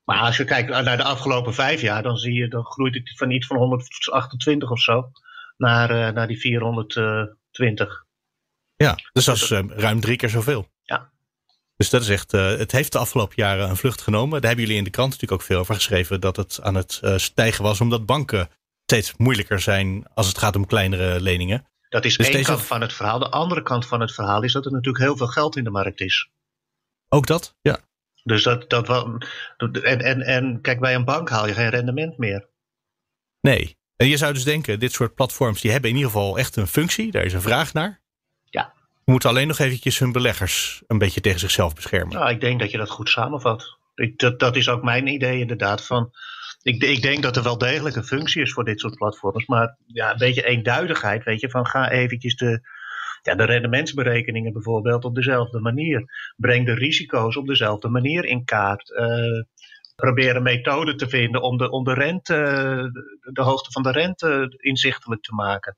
Maar 0.05 0.19
als 0.19 0.37
je 0.37 0.45
kijkt 0.45 0.69
naar 0.69 0.97
de 0.97 1.03
afgelopen 1.05 1.55
vijf 1.55 1.81
jaar, 1.81 2.03
dan 2.03 2.17
zie 2.17 2.33
je, 2.35 2.49
dan 2.49 2.65
groeit 2.65 2.95
het 2.95 3.13
van 3.17 3.31
iets 3.31 3.47
van 3.47 3.57
128 3.57 4.71
of 4.71 4.81
zo 4.81 5.11
naar, 5.57 5.91
eh, 5.91 6.15
naar 6.15 6.27
die 6.27 6.39
420. 6.39 8.04
Ja, 8.77 8.97
dus 9.13 9.25
dat 9.25 9.37
is 9.37 9.51
eh, 9.51 9.61
ruim 9.69 10.01
drie 10.01 10.17
keer 10.17 10.29
zoveel. 10.29 10.69
Ja. 10.83 11.13
Dus 11.77 11.91
dat 11.91 12.03
is 12.03 12.09
echt, 12.09 12.33
eh, 12.33 12.57
het 12.57 12.73
heeft 12.73 12.93
de 12.93 12.99
afgelopen 12.99 13.35
jaren 13.37 13.69
een 13.69 13.77
vlucht 13.77 14.01
genomen. 14.01 14.41
Daar 14.41 14.49
hebben 14.51 14.61
jullie 14.65 14.79
in 14.79 14.85
de 14.85 14.91
krant 14.91 15.11
natuurlijk 15.11 15.41
ook 15.41 15.47
veel 15.47 15.59
over 15.59 15.75
geschreven. 15.75 16.21
Dat 16.21 16.37
het 16.37 16.61
aan 16.63 16.75
het 16.75 16.99
eh, 17.03 17.17
stijgen 17.17 17.63
was 17.65 17.81
omdat 17.81 18.07
banken 18.07 18.49
steeds 18.87 19.13
moeilijker 19.17 19.61
zijn 19.61 20.07
als 20.15 20.27
het 20.29 20.39
gaat 20.39 20.57
om 20.57 20.67
kleinere 20.67 21.21
leningen. 21.21 21.67
Dat 21.89 22.05
is 22.05 22.17
Dus 22.17 22.27
één 22.27 22.37
deze- 22.37 22.51
kant 22.51 22.63
van 22.63 22.81
het 22.81 22.93
verhaal. 22.93 23.19
De 23.19 23.31
andere 23.31 23.63
kant 23.63 23.87
van 23.87 24.01
het 24.01 24.15
verhaal 24.15 24.43
is 24.43 24.53
dat 24.53 24.65
er 24.67 24.73
natuurlijk 24.73 25.05
heel 25.05 25.17
veel 25.17 25.27
geld 25.27 25.57
in 25.57 25.65
de 25.65 25.71
markt 25.71 26.01
is. 26.01 26.31
Ook 27.09 27.27
dat? 27.27 27.57
Ja. 27.63 27.79
Dus 28.23 28.43
dat, 28.43 28.71
dat 28.71 28.87
wel, 28.87 29.19
en, 29.57 30.01
en, 30.01 30.21
en 30.23 30.61
kijk, 30.61 30.81
bij 30.81 30.95
een 30.95 31.05
bank 31.05 31.29
haal 31.31 31.47
je 31.47 31.55
geen 31.55 31.69
rendement 31.69 32.19
meer. 32.19 32.49
Nee. 33.41 33.79
En 33.97 34.09
je 34.09 34.17
zou 34.17 34.33
dus 34.35 34.45
denken, 34.45 34.81
dit 34.81 34.93
soort 34.93 35.15
platforms 35.15 35.61
die 35.61 35.71
hebben 35.71 35.91
in 35.91 35.97
ieder 35.97 36.11
geval 36.11 36.39
echt 36.39 36.57
een 36.57 36.67
functie. 36.67 37.11
Daar 37.11 37.25
is 37.25 37.33
een 37.33 37.43
vraag 37.43 37.73
naar. 37.73 38.03
Ja. 39.05 39.13
Moeten 39.13 39.29
alleen 39.29 39.49
nog 39.49 39.59
eventjes 39.59 39.99
hun 39.99 40.13
beleggers 40.13 40.83
een 40.87 40.99
beetje 40.99 41.21
tegen 41.21 41.41
zichzelf 41.41 41.75
beschermen. 41.75 42.17
Nou, 42.17 42.31
ik 42.31 42.41
denk 42.41 42.61
dat 42.61 42.71
je 42.71 42.79
dat 42.79 42.91
goed 42.91 43.09
samenvat. 43.09 43.79
Ik, 43.95 44.19
dat, 44.19 44.41
dat 44.41 44.57
is 44.57 44.69
ook 44.69 44.83
mijn 44.83 45.07
idee 45.07 45.41
inderdaad. 45.41 45.87
Van, 45.87 46.11
ik, 46.63 46.83
ik 46.83 47.03
denk 47.03 47.23
dat 47.23 47.37
er 47.37 47.43
wel 47.43 47.59
degelijk 47.59 47.97
een 47.97 48.05
functie 48.05 48.43
is 48.43 48.53
voor 48.53 48.65
dit 48.65 48.81
soort 48.81 48.95
platforms. 48.95 49.47
Maar 49.47 49.77
ja, 49.87 50.11
een 50.11 50.19
beetje 50.19 50.47
eenduidigheid, 50.47 51.25
weet 51.25 51.41
je. 51.41 51.51
Van 51.51 51.67
ga 51.67 51.91
eventjes 51.91 52.37
de, 52.37 52.61
ja, 53.23 53.35
de 53.35 53.45
rendementsberekeningen 53.45 54.53
bijvoorbeeld 54.53 55.05
op 55.05 55.15
dezelfde 55.15 55.61
manier. 55.61 56.33
Breng 56.37 56.67
de 56.67 56.75
risico's 56.75 57.37
op 57.37 57.47
dezelfde 57.47 57.89
manier 57.89 58.25
in 58.25 58.45
kaart. 58.45 58.95
Eh, 58.95 59.43
probeer 59.97 60.37
een 60.37 60.43
methode 60.43 60.95
te 60.95 61.09
vinden 61.09 61.43
om 61.43 61.57
de, 61.57 61.71
om 61.71 61.85
de 61.85 61.95
rente, 61.95 62.35
de 63.33 63.43
hoogte 63.43 63.71
van 63.71 63.83
de 63.83 63.91
rente 63.91 64.55
inzichtelijk 64.57 65.23
te 65.23 65.35
maken. 65.35 65.77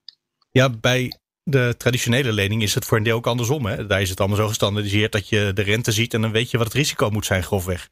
Ja, 0.50 0.70
bij 0.70 1.12
de 1.48 1.74
traditionele 1.76 2.32
lening 2.32 2.62
is 2.62 2.74
het 2.74 2.84
voor 2.84 2.96
een 2.96 3.02
deel 3.02 3.16
ook 3.16 3.26
andersom. 3.26 3.66
Hè? 3.66 3.86
Daar 3.86 4.00
is 4.00 4.10
het 4.10 4.18
allemaal 4.20 4.38
zo 4.38 4.48
gestandardiseerd 4.48 5.12
dat 5.12 5.28
je 5.28 5.50
de 5.54 5.62
rente 5.62 5.92
ziet 5.92 6.14
en 6.14 6.20
dan 6.20 6.30
weet 6.32 6.50
je 6.50 6.56
wat 6.56 6.66
het 6.66 6.76
risico 6.76 7.10
moet 7.10 7.26
zijn, 7.26 7.42
grofweg. 7.42 7.88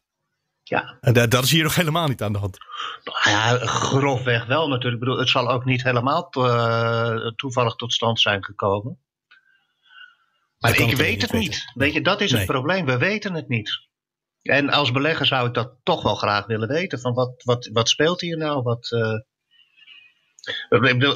Ja, 0.63 0.99
En 1.01 1.13
dat, 1.13 1.31
dat 1.31 1.45
is 1.45 1.51
hier 1.51 1.63
nog 1.63 1.75
helemaal 1.75 2.09
niet 2.09 2.23
aan 2.23 2.33
de 2.33 2.39
hand. 2.39 2.57
Nou 3.05 3.37
ja, 3.37 3.67
grofweg 3.67 4.47
wel 4.47 4.69
natuurlijk. 4.69 4.95
Ik 4.95 5.01
bedoel, 5.01 5.19
het 5.19 5.29
zal 5.29 5.51
ook 5.51 5.65
niet 5.65 5.83
helemaal 5.83 6.29
eh, 6.31 7.27
toevallig 7.37 7.75
tot 7.75 7.93
stand 7.93 8.21
zijn 8.21 8.45
gekomen. 8.45 8.99
Maar 10.59 10.79
ik 10.79 10.97
weet 10.97 11.23
het 11.23 11.33
niet 11.33 11.49
weten. 11.51 11.73
Weet 11.75 11.93
je, 11.93 12.01
dat 12.01 12.21
is 12.21 12.31
Nee. 12.31 12.41
het 12.41 12.51
probleem. 12.51 12.87
We 12.87 12.97
weten 12.99 13.35
het 13.35 13.49
niet. 13.49 13.71
En 14.43 14.71
als 14.71 14.93
belegger 14.93 15.27
zou 15.27 15.49
ik 15.49 15.55
dat 15.55 15.75
toch 15.83 16.03
wel 16.03 16.15
graag 16.15 16.47
willen 16.47 16.69
weten. 16.69 17.01
Van 17.01 17.15
wat, 17.15 17.43
wat, 17.45 17.69
wat 17.73 17.89
speelt 17.89 18.21
hier 18.21 18.37
nou? 18.37 18.63
Wat, 18.63 18.93
eh, 18.93 19.21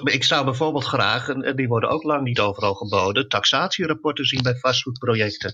ik 0.02 0.24
zou 0.24 0.44
bijvoorbeeld 0.44 0.84
graag, 0.84 1.28
en 1.28 1.56
die 1.56 1.68
worden 1.68 1.90
ook 1.90 2.02
lang 2.02 2.22
niet 2.22 2.40
overal 2.40 2.74
geboden, 2.74 3.28
taxatierapporten 3.28 4.24
zien 4.24 4.42
bij 4.42 4.56
vastgoedprojecten. 4.56 5.52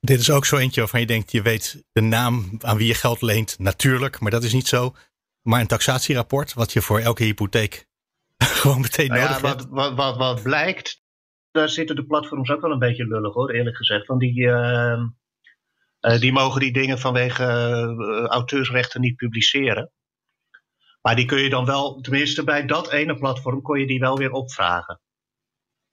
Dit 0.00 0.20
is 0.20 0.30
ook 0.30 0.44
zo 0.44 0.56
eentje 0.56 0.80
waarvan 0.80 1.00
je 1.00 1.06
denkt, 1.06 1.32
je 1.32 1.42
weet 1.42 1.84
de 1.92 2.00
naam 2.00 2.50
aan 2.60 2.76
wie 2.76 2.86
je 2.86 2.94
geld 2.94 3.22
leent, 3.22 3.58
natuurlijk, 3.58 4.20
maar 4.20 4.30
dat 4.30 4.44
is 4.44 4.52
niet 4.52 4.68
zo. 4.68 4.94
Maar 5.42 5.60
een 5.60 5.66
taxatierapport, 5.66 6.54
wat 6.54 6.72
je 6.72 6.82
voor 6.82 6.98
elke 6.98 7.24
hypotheek 7.24 7.86
gewoon 8.60 8.80
meteen 8.80 9.08
Nou 9.08 9.20
ja, 9.20 9.26
nodig 9.26 9.42
hebt. 9.42 9.66
wat, 9.70 9.94
wat, 9.94 10.16
wat, 10.16 10.42
blijkt, 10.42 11.02
daar 11.50 11.68
zitten 11.68 11.96
de 11.96 12.06
platforms 12.06 12.50
ook 12.50 12.60
wel 12.60 12.70
een 12.70 12.78
beetje 12.78 13.06
lullig 13.06 13.34
hoor, 13.34 13.50
eerlijk 13.50 13.76
gezegd. 13.76 14.06
Want 14.06 14.20
die, 14.20 14.46
eh, 14.46 15.00
eh, 16.00 16.20
die 16.20 16.32
mogen 16.32 16.60
die 16.60 16.72
dingen 16.72 16.98
vanwege 16.98 17.44
eh, 17.44 18.24
auteursrechten 18.24 19.00
niet 19.00 19.16
publiceren. 19.16 19.92
Maar 21.06 21.16
die 21.16 21.24
kun 21.24 21.38
je 21.42 21.48
dan 21.48 21.64
wel, 21.64 22.00
tenminste 22.00 22.44
bij 22.44 22.66
dat 22.66 22.92
ene 22.92 23.16
platform, 23.18 23.62
kon 23.62 23.78
je 23.80 23.86
die 23.86 23.98
wel 23.98 24.16
weer 24.18 24.30
opvragen. 24.30 25.00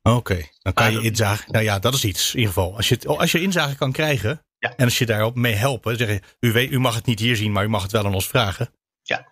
Oké, 0.02 0.36
dan 0.36 0.74
kan 0.74 0.84
Maar 0.84 0.90
je 0.90 0.96
dat- 0.96 1.06
inzage. 1.06 1.52
Nou 1.52 1.64
ja, 1.64 1.80
dat 1.80 1.94
is 1.94 2.06
iets 2.06 2.30
in 2.34 2.40
ieder 2.40 2.54
geval. 2.54 2.76
Als 2.76 2.88
je, 2.90 2.96
het- 2.96 3.08
als 3.08 3.32
je 3.32 3.42
inzage 3.42 3.76
kan 3.76 3.92
krijgen 3.92 4.46
Ja. 4.58 4.76
en 4.76 4.86
als 4.86 4.98
je 4.98 5.06
daarop 5.06 5.36
mee 5.36 5.54
helpen, 5.54 5.98
zeg 5.98 6.08
je, 6.10 6.22
u, 6.40 6.52
weet, 6.52 6.72
u 6.72 6.80
mag 6.80 6.96
het 6.96 7.06
niet 7.06 7.20
hier 7.20 7.36
zien, 7.36 7.52
maar 7.52 7.64
u 7.64 7.68
mag 7.68 7.82
het 7.82 7.92
wel 7.92 8.06
aan 8.06 8.14
ons 8.14 8.28
vragen. 8.28 8.74
Ja. 9.02 9.32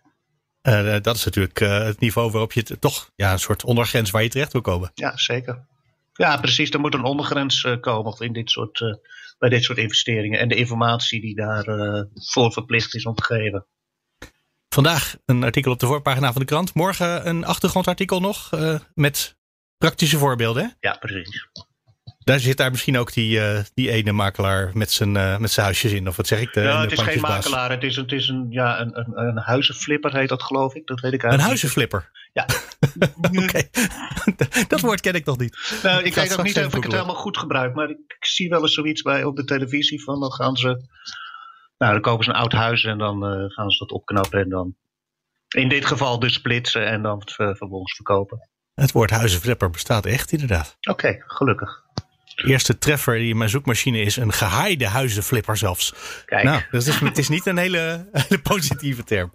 dat 0.99 1.15
is 1.15 1.25
natuurlijk 1.25 1.59
het 1.59 1.99
niveau 1.99 2.31
waarop 2.31 2.51
je 2.51 2.63
het 2.67 2.81
toch 2.81 3.11
ja, 3.15 3.31
een 3.31 3.39
soort 3.39 3.63
ondergrens 3.63 4.09
waar 4.11 4.23
je 4.23 4.29
terecht 4.29 4.51
wil 4.51 4.61
komen. 4.61 4.91
Ja, 4.93 5.17
zeker. 5.17 5.67
Ja, 6.13 6.37
precies. 6.37 6.69
Er 6.69 6.79
moet 6.79 6.93
een 6.93 7.03
ondergrens 7.03 7.67
komen 7.79 8.17
in 8.19 8.33
dit 8.33 8.49
soort, 8.49 8.79
bij 9.39 9.49
dit 9.49 9.63
soort 9.63 9.77
investeringen. 9.77 10.39
En 10.39 10.47
de 10.49 10.55
informatie 10.55 11.21
die 11.21 11.35
daarvoor 11.35 12.07
voor 12.13 12.51
verplicht 12.51 12.95
is 12.95 13.05
om 13.05 13.15
te 13.15 13.23
geven. 13.23 13.65
Vandaag 14.73 15.15
een 15.25 15.43
artikel 15.43 15.71
op 15.71 15.79
de 15.79 15.85
voorpagina 15.85 16.31
van 16.31 16.41
de 16.41 16.47
krant. 16.47 16.73
Morgen 16.73 17.27
een 17.27 17.45
achtergrondartikel 17.45 18.19
nog 18.19 18.49
met 18.93 19.37
praktische 19.77 20.17
voorbeelden. 20.17 20.63
Hè? 20.63 20.87
Ja, 20.89 20.97
precies. 20.99 21.49
Daar 22.23 22.39
zit 22.39 22.57
daar 22.57 22.71
misschien 22.71 22.97
ook 22.97 23.13
die, 23.13 23.39
uh, 23.39 23.59
die 23.73 23.91
ene 23.91 24.11
makelaar 24.11 24.71
met 24.73 24.91
zijn, 24.91 25.15
uh, 25.15 25.37
met 25.37 25.51
zijn 25.51 25.65
huisjes 25.65 25.91
in. 25.91 26.07
Of 26.07 26.15
wat 26.15 26.27
zeg 26.27 26.41
ik? 26.41 26.53
De, 26.53 26.61
ja, 26.61 26.81
het 26.81 26.91
is 26.91 26.99
geen 26.99 27.21
makelaar. 27.21 27.69
Het 27.69 27.83
is, 27.83 27.95
het 27.95 28.11
is 28.11 28.27
een, 28.27 28.47
ja, 28.49 28.79
een, 28.79 28.99
een, 28.99 29.17
een 29.17 29.37
huizenflipper 29.37 30.15
heet 30.15 30.29
dat 30.29 30.43
geloof 30.43 30.75
ik. 30.75 30.87
Dat 30.87 30.99
weet 30.99 31.13
ik 31.13 31.23
eigenlijk 31.23 31.41
Een 31.41 31.47
huizenflipper? 31.47 32.11
Ja. 32.33 32.45
Oké. 33.43 33.61
dat 34.67 34.79
woord 34.79 35.01
ken 35.01 35.13
ik 35.13 35.25
nog 35.25 35.37
niet. 35.37 35.79
Nou, 35.83 36.03
ik, 36.03 36.13
weet 36.13 36.37
ook 36.37 36.45
niet 36.45 36.57
of 36.57 36.75
ik 36.75 36.83
het 36.83 36.91
helemaal 36.91 37.15
goed 37.15 37.37
gebruik. 37.37 37.75
Maar 37.75 37.89
ik, 37.89 37.97
ik, 38.07 38.25
zie 38.25 38.49
wel 38.49 38.61
eens 38.61 38.73
zoiets 38.73 39.01
bij 39.01 39.23
op 39.23 39.35
de 39.35 39.43
televisie 39.43 40.03
van 40.03 40.19
dan 40.19 40.31
gaan 40.31 40.57
ze... 40.57 40.81
Nou, 41.81 41.93
dan 41.93 42.01
kopen 42.01 42.23
ze 42.23 42.29
een 42.29 42.35
oud 42.35 42.51
huis 42.51 42.83
en 42.83 42.97
dan 42.97 43.25
uh, 43.25 43.49
gaan 43.49 43.69
ze 43.69 43.77
dat 43.77 43.91
opknappen 43.91 44.39
en 44.39 44.49
dan... 44.49 44.75
In 45.55 45.69
dit 45.69 45.85
geval 45.85 46.19
dus 46.19 46.33
splitsen 46.33 46.85
en 46.85 47.01
dan 47.01 47.21
vervolgens 47.25 47.95
verkopen. 47.95 48.49
Het 48.73 48.91
woord 48.91 49.09
huizenflipper 49.09 49.69
bestaat 49.69 50.05
echt 50.05 50.31
inderdaad. 50.31 50.77
Oké, 50.89 51.23
gelukkig. 51.27 51.83
De 52.35 52.47
eerste 52.47 52.77
treffer 52.77 53.17
die 53.17 53.29
in 53.29 53.37
mijn 53.37 53.49
zoekmachine 53.49 54.01
is 54.01 54.15
een 54.15 54.33
gehaaide 54.33 54.87
huizenflipper 54.87 55.57
zelfs. 55.57 55.93
Kijk. 56.25 56.43
Nou, 56.43 56.61
dus 56.71 56.85
het 56.85 56.95
is, 56.95 57.01
het 57.01 57.17
is 57.17 57.29
niet 57.29 57.45
een 57.45 57.57
hele, 57.57 58.07
hele 58.27 58.41
positieve 58.41 59.03
term. 59.03 59.31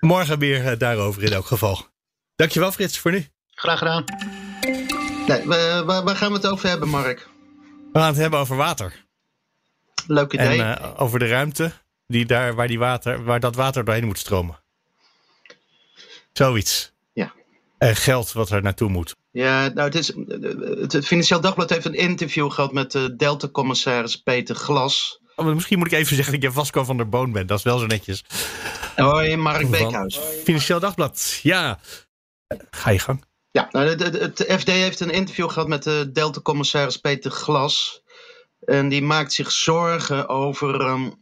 Morgen 0.00 0.38
weer 0.38 0.66
eh, 0.66 0.78
daarover 0.78 1.22
in 1.22 1.32
elk 1.32 1.46
geval. 1.46 1.86
Dankjewel 2.36 2.72
Frits 2.72 2.98
voor 2.98 3.10
nu. 3.10 3.26
Graag 3.46 3.78
gedaan. 3.78 4.04
Nee, 5.26 5.44
waar, 5.46 5.84
waar 6.04 6.16
gaan 6.16 6.30
we 6.30 6.36
het 6.36 6.46
over 6.46 6.68
hebben 6.68 6.88
Mark? 6.88 7.28
We 7.92 7.98
gaan 7.98 8.08
het 8.08 8.16
hebben 8.16 8.38
over 8.38 8.56
water. 8.56 9.08
Leuk 10.06 10.32
idee. 10.32 10.62
En 10.62 10.80
uh, 10.80 11.00
over 11.00 11.18
de 11.18 11.26
ruimte 11.26 11.72
die 12.06 12.26
daar, 12.26 12.54
waar, 12.54 12.68
die 12.68 12.78
water, 12.78 13.24
waar 13.24 13.40
dat 13.40 13.54
water 13.54 13.84
doorheen 13.84 14.06
moet 14.06 14.18
stromen. 14.18 14.60
Zoiets. 16.32 16.92
Ja. 17.12 17.32
En 17.78 17.96
geld 17.96 18.32
wat 18.32 18.50
er 18.50 18.62
naartoe 18.62 18.88
moet. 18.88 19.16
Ja, 19.30 19.68
nou, 19.68 19.80
het, 19.80 19.94
is, 19.94 20.12
het 20.92 21.06
Financieel 21.06 21.40
Dagblad 21.40 21.70
heeft 21.70 21.84
een 21.84 21.94
interview 21.94 22.50
gehad 22.50 22.72
met 22.72 22.92
de 22.92 23.16
Delta-commissaris 23.16 24.16
Peter 24.16 24.54
Glas. 24.54 25.20
Oh, 25.36 25.46
misschien 25.46 25.78
moet 25.78 25.86
ik 25.86 25.98
even 25.98 26.16
zeggen 26.16 26.34
dat 26.34 26.42
je 26.42 26.52
Vasco 26.52 26.84
van 26.84 26.96
der 26.96 27.08
Boon 27.08 27.32
bent. 27.32 27.48
Dat 27.48 27.58
is 27.58 27.64
wel 27.64 27.78
zo 27.78 27.86
netjes. 27.86 28.24
Hoi, 28.96 29.36
Mark 29.36 29.70
Beekhuis. 29.70 30.16
Financieel 30.44 30.80
Dagblad, 30.80 31.40
ja. 31.42 31.78
Ga 32.70 32.90
je 32.90 32.98
gang. 32.98 33.24
Ja, 33.50 33.68
nou, 33.70 33.88
het, 33.88 34.20
het, 34.20 34.44
FD 34.58 34.68
heeft 34.68 35.00
een 35.00 35.10
interview 35.10 35.50
gehad 35.50 35.68
met 35.68 35.82
de 35.82 36.10
Delta-commissaris 36.12 36.96
Peter 36.96 37.30
Glas. 37.30 37.99
En 38.70 38.88
die 38.88 39.02
maakt 39.02 39.32
zich 39.32 39.52
zorgen 39.52 40.28
over 40.28 40.80
um, 40.80 41.14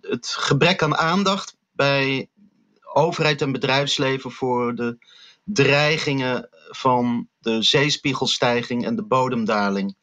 het 0.00 0.26
gebrek 0.26 0.82
aan 0.82 0.96
aandacht 0.96 1.56
bij 1.72 2.28
overheid 2.92 3.42
en 3.42 3.52
bedrijfsleven 3.52 4.30
voor 4.30 4.74
de 4.74 4.98
dreigingen 5.44 6.48
van 6.70 7.28
de 7.38 7.62
zeespiegelstijging 7.62 8.84
en 8.84 8.96
de 8.96 9.02
bodemdaling. 9.02 9.96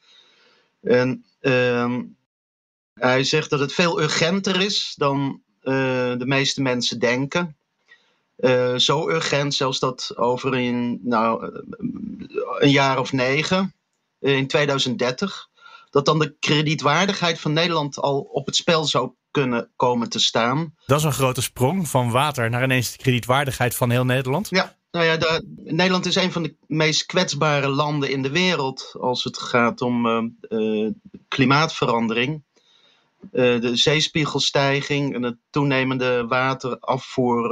En 0.82 1.25
uh, 1.41 1.96
hij 2.94 3.24
zegt 3.24 3.50
dat 3.50 3.60
het 3.60 3.74
veel 3.74 4.01
urgenter 4.01 4.62
is 4.62 4.94
dan 4.98 5.41
uh, 5.62 5.74
de 6.18 6.25
meeste 6.25 6.62
mensen 6.62 7.00
denken. 7.00 7.58
Uh, 8.38 8.75
zo 8.75 9.10
urgent 9.10 9.53
zelfs 9.53 9.79
dat 9.79 10.12
over 10.15 10.53
een, 10.53 11.00
nou, 11.03 11.62
een 12.60 12.72
jaar 12.72 13.00
of 13.00 13.12
negen, 13.12 13.74
in 14.20 14.48
2030, 14.48 15.49
dat 15.89 16.05
dan 16.05 16.19
de 16.19 16.36
kredietwaardigheid 16.39 17.39
van 17.39 17.53
Nederland 17.53 18.00
al 18.00 18.19
op 18.19 18.46
het 18.46 18.55
spel 18.55 18.86
zou 18.86 19.12
kunnen 19.31 19.72
komen 19.75 20.10
te 20.10 20.19
staan. 20.19 20.74
Dat 20.86 21.00
is 21.00 21.03
een 21.03 21.13
grote 21.13 21.41
sprong 21.41 21.88
van 21.88 22.12
water 22.12 22.50
naar 22.50 22.63
ineens 22.63 22.91
de 22.91 22.98
kredietwaardigheid 22.98 23.75
van 23.75 23.89
heel 23.89 24.05
Nederland. 24.05 24.50
Ja, 24.50 24.77
nou 24.91 25.05
ja, 25.05 25.17
de, 25.17 25.53
Nederland 25.55 26.05
is 26.05 26.15
een 26.15 26.31
van 26.31 26.43
de 26.43 26.55
meest 26.67 27.05
kwetsbare 27.05 27.67
landen 27.67 28.10
in 28.10 28.22
de 28.22 28.29
wereld 28.29 28.96
als 29.00 29.24
het 29.24 29.38
gaat 29.38 29.81
om 29.81 30.05
uh, 30.05 30.24
uh, 30.50 30.91
klimaatverandering. 31.27 32.43
Uh, 33.31 33.62
de 33.62 33.75
zeespiegelstijging 33.75 35.15
en 35.15 35.24
het 35.24 35.38
toenemende 35.50 36.25
waterafvoer 36.27 37.50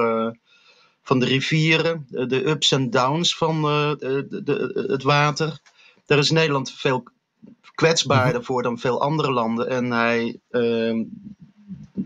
van 1.03 1.19
de 1.19 1.25
rivieren, 1.25 2.05
de 2.09 2.47
ups 2.47 2.71
en 2.71 2.89
downs 2.89 3.37
van 3.37 3.61
de, 3.61 4.41
de, 4.43 4.85
het 4.87 5.03
water. 5.03 5.59
Daar 6.05 6.17
is 6.17 6.31
Nederland 6.31 6.71
veel 6.71 7.03
kwetsbaarder 7.75 8.39
mhm. 8.39 8.43
voor 8.43 8.63
dan 8.63 8.77
veel 8.77 9.01
andere 9.01 9.31
landen. 9.31 9.69
En 9.69 9.91
hij 9.91 10.39
ehm, 10.49 11.03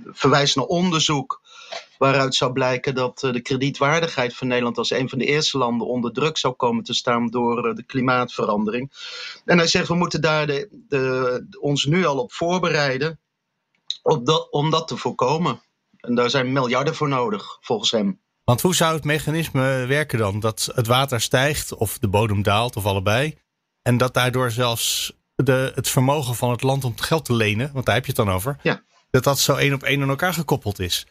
verwijst 0.05 0.55
naar 0.55 0.65
onderzoek 0.65 1.41
waaruit 1.97 2.35
zou 2.35 2.51
blijken 2.51 2.95
dat 2.95 3.23
eh, 3.23 3.33
de 3.33 3.41
kredietwaardigheid 3.41 4.35
van 4.35 4.47
Nederland 4.47 4.77
als 4.77 4.91
een 4.91 5.09
van 5.09 5.19
de 5.19 5.25
eerste 5.25 5.57
landen 5.57 5.87
onder 5.87 6.13
druk 6.13 6.37
zou 6.37 6.53
komen 6.53 6.83
te 6.83 6.93
staan 6.93 7.27
door 7.27 7.67
eh, 7.67 7.75
de 7.75 7.83
klimaatverandering. 7.83 8.91
En 9.45 9.57
hij 9.57 9.67
zegt 9.67 9.87
we 9.87 9.95
moeten 9.95 10.21
daar 10.21 10.47
de, 10.47 10.67
de, 10.87 11.57
ons 11.59 11.85
nu 11.85 12.05
al 12.05 12.17
op 12.17 12.33
voorbereiden 12.33 13.19
op 14.01 14.25
dat, 14.25 14.51
om 14.51 14.69
dat 14.69 14.87
te 14.87 14.97
voorkomen. 14.97 15.61
En 15.97 16.15
daar 16.15 16.29
zijn 16.29 16.51
miljarden 16.51 16.95
voor 16.95 17.09
nodig, 17.09 17.57
volgens 17.61 17.91
hem. 17.91 18.19
Want 18.43 18.61
hoe 18.61 18.75
zou 18.75 18.95
het 18.95 19.03
mechanisme 19.03 19.85
werken 19.85 20.19
dan? 20.19 20.39
Dat 20.39 20.69
het 20.75 20.87
water 20.87 21.21
stijgt 21.21 21.75
of 21.75 21.99
de 21.99 22.07
bodem 22.07 22.43
daalt 22.43 22.75
of 22.75 22.85
allebei. 22.85 23.37
En 23.81 23.97
dat 23.97 24.13
daardoor 24.13 24.51
zelfs 24.51 25.13
de, 25.43 25.71
het 25.75 25.89
vermogen 25.89 26.35
van 26.35 26.51
het 26.51 26.61
land 26.61 26.83
om 26.83 26.91
het 26.91 27.01
geld 27.01 27.25
te 27.25 27.33
lenen, 27.33 27.69
want 27.73 27.85
daar 27.85 27.95
heb 27.95 28.05
je 28.05 28.11
het 28.11 28.25
dan 28.25 28.35
over, 28.35 28.57
ja. 28.63 28.83
dat 29.09 29.23
dat 29.23 29.39
zo 29.39 29.55
één 29.55 29.73
op 29.73 29.83
één 29.83 30.01
aan 30.01 30.09
elkaar 30.09 30.33
gekoppeld 30.33 30.79
is. 30.79 31.07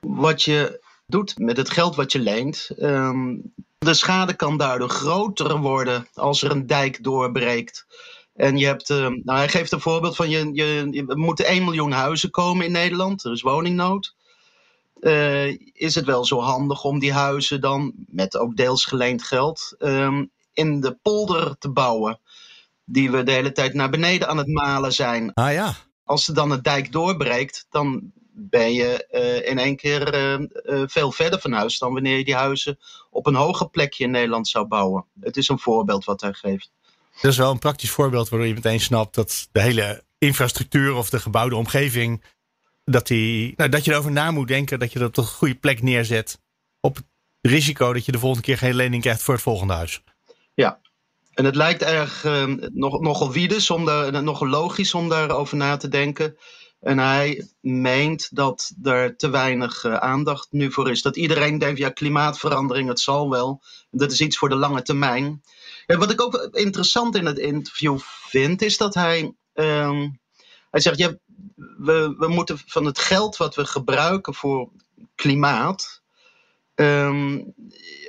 Wat 0.00 0.42
je 0.42 0.84
doet 1.06 1.38
met 1.38 1.56
het 1.56 1.70
geld 1.70 1.96
wat 1.96 2.12
je 2.12 2.18
leent, 2.18 2.70
um, 2.78 3.52
de 3.78 3.94
schade 3.94 4.34
kan 4.34 4.56
daardoor 4.56 4.88
groter 4.88 5.58
worden 5.58 6.08
als 6.14 6.42
er 6.42 6.50
een 6.50 6.66
dijk 6.66 7.02
doorbreekt. 7.02 7.86
En 8.34 8.56
je 8.56 8.66
hebt, 8.66 8.90
uh, 8.90 8.96
nou 8.98 9.38
hij 9.38 9.48
geeft 9.48 9.72
een 9.72 9.80
voorbeeld 9.80 10.16
van, 10.16 10.30
je, 10.30 10.50
je, 10.52 11.04
er 11.08 11.18
moeten 11.18 11.46
1 11.46 11.64
miljoen 11.64 11.92
huizen 11.92 12.30
komen 12.30 12.66
in 12.66 12.72
Nederland, 12.72 13.24
er 13.24 13.32
is 13.32 13.42
woningnood. 13.42 14.14
Uh, 15.00 15.58
is 15.72 15.94
het 15.94 16.04
wel 16.04 16.24
zo 16.24 16.40
handig 16.40 16.84
om 16.84 16.98
die 16.98 17.12
huizen 17.12 17.60
dan, 17.60 17.92
met 18.06 18.36
ook 18.36 18.56
deels 18.56 18.84
geleend 18.84 19.22
geld, 19.22 19.74
um, 19.78 20.30
in 20.52 20.80
de 20.80 20.98
polder 21.02 21.58
te 21.58 21.70
bouwen? 21.70 22.20
Die 22.92 23.10
we 23.10 23.22
de 23.22 23.32
hele 23.32 23.52
tijd 23.52 23.74
naar 23.74 23.90
beneden 23.90 24.28
aan 24.28 24.38
het 24.38 24.46
malen 24.46 24.92
zijn. 24.92 25.34
Ah 25.34 25.52
ja. 25.52 25.74
Als 26.04 26.28
er 26.28 26.34
dan 26.34 26.50
een 26.50 26.62
dijk 26.62 26.92
doorbreekt, 26.92 27.66
dan 27.70 28.12
ben 28.32 28.72
je 28.72 29.08
uh, 29.12 29.50
in 29.50 29.58
één 29.58 29.76
keer 29.76 30.14
uh, 30.14 30.46
uh, 30.64 30.82
veel 30.86 31.12
verder 31.12 31.40
van 31.40 31.52
huis 31.52 31.78
dan 31.78 31.92
wanneer 31.92 32.16
je 32.18 32.24
die 32.24 32.34
huizen 32.34 32.78
op 33.10 33.26
een 33.26 33.34
hoger 33.34 33.70
plekje 33.70 34.04
in 34.04 34.10
Nederland 34.10 34.48
zou 34.48 34.66
bouwen. 34.66 35.04
Het 35.20 35.36
is 35.36 35.48
een 35.48 35.58
voorbeeld 35.58 36.04
wat 36.04 36.20
hij 36.20 36.32
geeft. 36.32 36.70
Dat 37.20 37.30
is 37.30 37.38
wel 37.38 37.50
een 37.50 37.58
praktisch 37.58 37.90
voorbeeld 37.90 38.28
waardoor 38.28 38.48
je 38.48 38.54
meteen 38.54 38.80
snapt 38.80 39.14
dat 39.14 39.48
de 39.52 39.60
hele 39.60 40.04
infrastructuur 40.18 40.94
of 40.94 41.10
de 41.10 41.20
gebouwde 41.20 41.56
omgeving, 41.56 42.24
dat, 42.84 43.06
die, 43.06 43.54
nou, 43.56 43.70
dat 43.70 43.84
je 43.84 43.90
erover 43.90 44.12
na 44.12 44.30
moet 44.30 44.48
denken, 44.48 44.78
dat 44.78 44.92
je 44.92 44.98
dat 44.98 45.18
op 45.18 45.24
een 45.24 45.30
goede 45.30 45.54
plek 45.54 45.82
neerzet. 45.82 46.40
Op 46.80 46.96
het 46.96 47.04
risico 47.40 47.92
dat 47.92 48.04
je 48.04 48.12
de 48.12 48.18
volgende 48.18 48.44
keer 48.44 48.58
geen 48.58 48.74
lening 48.74 49.02
krijgt 49.02 49.22
voor 49.22 49.34
het 49.34 49.42
volgende 49.42 49.72
huis. 49.72 50.02
Ja, 50.54 50.80
en 51.34 51.44
het 51.44 51.54
lijkt 51.54 51.82
erg 51.82 52.24
uh, 52.24 52.44
nog, 52.72 53.00
nogal 53.00 53.32
wiedes, 53.32 53.70
om 53.70 53.84
nogal 54.24 54.48
logisch 54.48 54.94
om 54.94 55.08
daarover 55.08 55.56
na 55.56 55.76
te 55.76 55.88
denken. 55.88 56.36
En 56.80 56.98
hij 56.98 57.48
meent 57.60 58.36
dat 58.36 58.72
er 58.82 59.16
te 59.16 59.30
weinig 59.30 59.84
uh, 59.84 59.94
aandacht 59.94 60.48
nu 60.50 60.72
voor 60.72 60.90
is. 60.90 61.02
Dat 61.02 61.16
iedereen 61.16 61.58
denkt, 61.58 61.78
ja, 61.78 61.90
klimaatverandering, 61.90 62.88
het 62.88 63.00
zal 63.00 63.30
wel. 63.30 63.62
Dat 63.90 64.12
is 64.12 64.20
iets 64.20 64.38
voor 64.38 64.48
de 64.48 64.54
lange 64.54 64.82
termijn. 64.82 65.42
En 65.86 65.98
wat 65.98 66.10
ik 66.10 66.22
ook 66.22 66.48
interessant 66.52 67.16
in 67.16 67.26
het 67.26 67.38
interview 67.38 67.98
vind, 68.28 68.62
is 68.62 68.76
dat 68.76 68.94
hij, 68.94 69.34
uh, 69.54 70.04
hij 70.70 70.80
zegt, 70.80 70.98
ja, 70.98 71.16
we, 71.78 72.14
we 72.18 72.28
moeten 72.28 72.58
van 72.66 72.84
het 72.84 72.98
geld 72.98 73.36
wat 73.36 73.54
we 73.54 73.66
gebruiken 73.66 74.34
voor 74.34 74.68
klimaat, 75.14 76.02
um, 76.74 77.54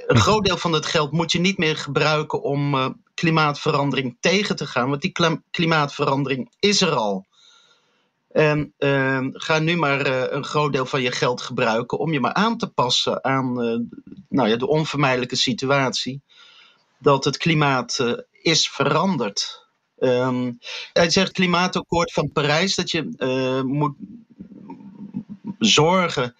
een 0.07 0.19
groot 0.19 0.45
deel 0.45 0.57
van 0.57 0.73
het 0.73 0.85
geld 0.85 1.11
moet 1.11 1.31
je 1.31 1.39
niet 1.39 1.57
meer 1.57 1.77
gebruiken 1.77 2.41
om 2.41 2.75
uh, 2.75 2.89
klimaatverandering 3.21 4.17
tegen 4.19 4.55
te 4.55 4.67
gaan. 4.67 4.89
Want 4.89 5.01
die 5.01 5.39
klimaatverandering 5.51 6.51
is 6.59 6.81
er 6.81 6.95
al. 6.95 7.25
En 8.31 8.73
uh, 8.79 9.27
ga 9.31 9.59
nu 9.59 9.75
maar 9.75 10.07
uh, 10.07 10.23
een 10.29 10.43
groot 10.43 10.73
deel 10.73 10.85
van 10.85 11.01
je 11.01 11.11
geld 11.11 11.41
gebruiken 11.41 11.97
om 11.99 12.13
je 12.13 12.19
maar 12.19 12.33
aan 12.33 12.57
te 12.57 12.67
passen 12.67 13.23
aan 13.23 13.63
uh, 13.63 13.79
nou 14.29 14.49
ja, 14.49 14.55
de 14.55 14.67
onvermijdelijke 14.67 15.35
situatie 15.35 16.21
dat 16.97 17.23
het 17.25 17.37
klimaat 17.37 18.17
is 18.31 18.69
veranderd. 18.69 19.67
Um, 19.99 20.57
hij 20.93 21.09
zegt 21.09 21.31
klimaatakkoord 21.31 22.13
van 22.13 22.31
Parijs 22.31 22.75
dat 22.75 22.91
je 22.91 23.63
moet 23.65 23.95
zorgen 25.59 26.35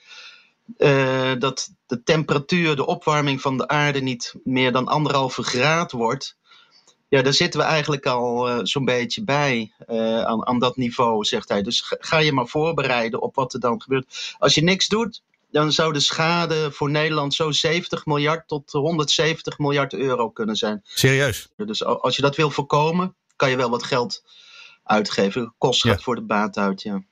dat 1.40 1.70
de 1.86 2.04
temperatuur, 2.04 2.76
de 2.76 2.86
opwarming 2.86 3.42
van 3.42 3.58
de 3.58 3.68
aarde 3.68 4.02
niet 4.02 4.36
meer 4.44 4.72
dan 4.72 4.88
anderhalve 4.88 5.44
graad 5.44 5.92
wordt. 5.92 6.40
Ja, 7.12 7.22
daar 7.22 7.34
zitten 7.34 7.60
we 7.60 7.66
eigenlijk 7.66 8.06
al 8.06 8.50
uh, 8.50 8.60
zo'n 8.64 8.86
beetje 8.86 9.24
bij 9.24 9.74
uh, 9.90 10.22
aan, 10.22 10.48
aan 10.48 10.60
dat 10.60 10.78
niveau, 10.78 11.24
zegt 11.24 11.50
hij. 11.50 11.62
Dus 11.62 11.82
ga, 11.82 11.96
ga 12.00 12.18
je 12.18 12.32
maar 12.32 12.48
voorbereiden 12.48 13.22
op 13.22 13.36
wat 13.36 13.54
er 13.54 13.60
dan 13.60 13.82
gebeurt. 13.82 14.36
Als 14.40 14.56
je 14.56 14.64
niks 14.64 14.88
doet, 14.88 15.22
dan 15.50 15.72
zou 15.72 15.94
de 15.94 16.00
schade 16.00 16.72
voor 16.72 16.90
Nederland 16.90 17.34
zo 17.34 17.52
70 17.52 18.06
miljard 18.06 18.48
tot 18.48 18.72
170 18.72 19.58
miljard 19.58 19.94
euro 19.94 20.30
kunnen 20.30 20.56
zijn. 20.56 20.82
Serieus? 20.84 21.50
Dus 21.56 21.84
als 21.84 22.16
je 22.16 22.22
dat 22.22 22.36
wil 22.36 22.50
voorkomen, 22.50 23.16
kan 23.36 23.50
je 23.50 23.56
wel 23.56 23.70
wat 23.70 23.84
geld 23.84 24.24
uitgeven. 24.84 25.54
Kost 25.58 25.82
gaat 25.82 26.04
voor 26.04 26.16
de 26.16 26.26
baat 26.26 26.58
uit, 26.58 26.82
ja. 26.82 27.04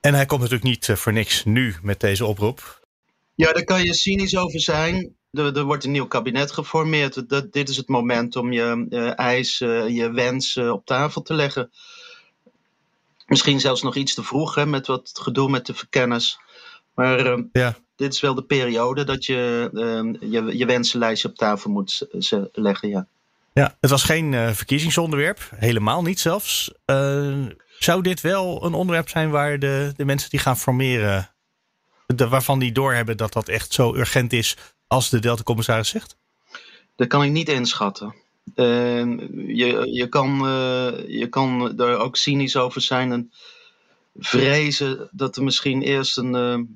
En 0.00 0.14
hij 0.14 0.26
komt 0.26 0.40
natuurlijk 0.40 0.68
niet 0.68 0.98
voor 0.98 1.12
niks 1.12 1.44
nu 1.44 1.74
met 1.82 2.00
deze 2.00 2.26
oproep. 2.26 2.86
Ja, 3.34 3.52
daar 3.52 3.64
kan 3.64 3.84
je 3.84 3.94
cynisch 3.94 4.36
over 4.36 4.60
zijn. 4.60 5.16
Er, 5.36 5.56
er 5.56 5.64
wordt 5.64 5.84
een 5.84 5.90
nieuw 5.90 6.06
kabinet 6.06 6.52
geformeerd. 6.52 7.28
Dat, 7.28 7.52
dit 7.52 7.68
is 7.68 7.76
het 7.76 7.88
moment 7.88 8.36
om 8.36 8.52
je 8.52 8.86
uh, 8.90 9.18
eisen, 9.18 9.94
je 9.94 10.10
wensen 10.10 10.72
op 10.72 10.86
tafel 10.86 11.22
te 11.22 11.34
leggen. 11.34 11.70
Misschien 13.26 13.60
zelfs 13.60 13.82
nog 13.82 13.96
iets 13.96 14.14
te 14.14 14.22
vroeg 14.22 14.54
hè, 14.54 14.66
met 14.66 14.86
wat 14.86 15.10
gedoe 15.22 15.50
met 15.50 15.66
de 15.66 15.74
verkenners. 15.74 16.38
Maar 16.94 17.26
uh, 17.26 17.44
ja. 17.52 17.76
dit 17.96 18.12
is 18.12 18.20
wel 18.20 18.34
de 18.34 18.42
periode 18.42 19.04
dat 19.04 19.24
je 19.24 19.70
uh, 19.72 20.30
je, 20.30 20.56
je 20.56 20.66
wensenlijstje 20.66 21.28
op 21.28 21.36
tafel 21.36 21.70
moet 21.70 22.06
leggen. 22.52 22.88
Ja. 22.88 23.06
ja, 23.52 23.76
het 23.80 23.90
was 23.90 24.02
geen 24.02 24.54
verkiezingsonderwerp. 24.54 25.50
Helemaal 25.54 26.02
niet 26.02 26.20
zelfs. 26.20 26.72
zou 27.78 28.02
dit 28.02 28.20
wel 28.20 28.64
een 28.64 28.74
onderwerp 28.74 29.08
zijn 29.08 29.30
waar 29.30 29.58
de, 29.58 29.92
de 29.96 30.04
mensen 30.04 30.30
die 30.30 30.40
gaan 30.40 30.58
formeren 30.58 31.30
de, 32.06 32.28
waarvan 32.28 32.58
die 32.58 32.72
doorhebben 32.72 33.16
dat 33.16 33.32
dat 33.32 33.48
echt 33.48 33.72
zo 33.72 33.94
urgent 33.94 34.32
is 34.32 34.56
als 34.86 35.10
de 35.10 35.18
Delta-commissaris 35.18 35.88
zegt? 35.88 36.16
Dat 36.96 37.08
kan 37.08 37.22
ik 37.22 37.30
niet 37.30 37.48
inschatten. 37.48 38.14
Uh, 38.54 39.18
je, 39.56 39.88
je, 39.92 40.06
kan, 40.08 40.46
uh, 40.46 41.08
je 41.08 41.26
kan 41.30 41.78
er 41.80 41.96
ook 41.96 42.16
cynisch 42.16 42.56
over 42.56 42.80
zijn 42.80 43.12
en 43.12 43.32
vrezen 44.18 45.08
dat 45.12 45.36
er 45.36 45.42
misschien 45.42 45.82
eerst 45.82 46.18
een, 46.18 46.34
uh, 46.34 46.66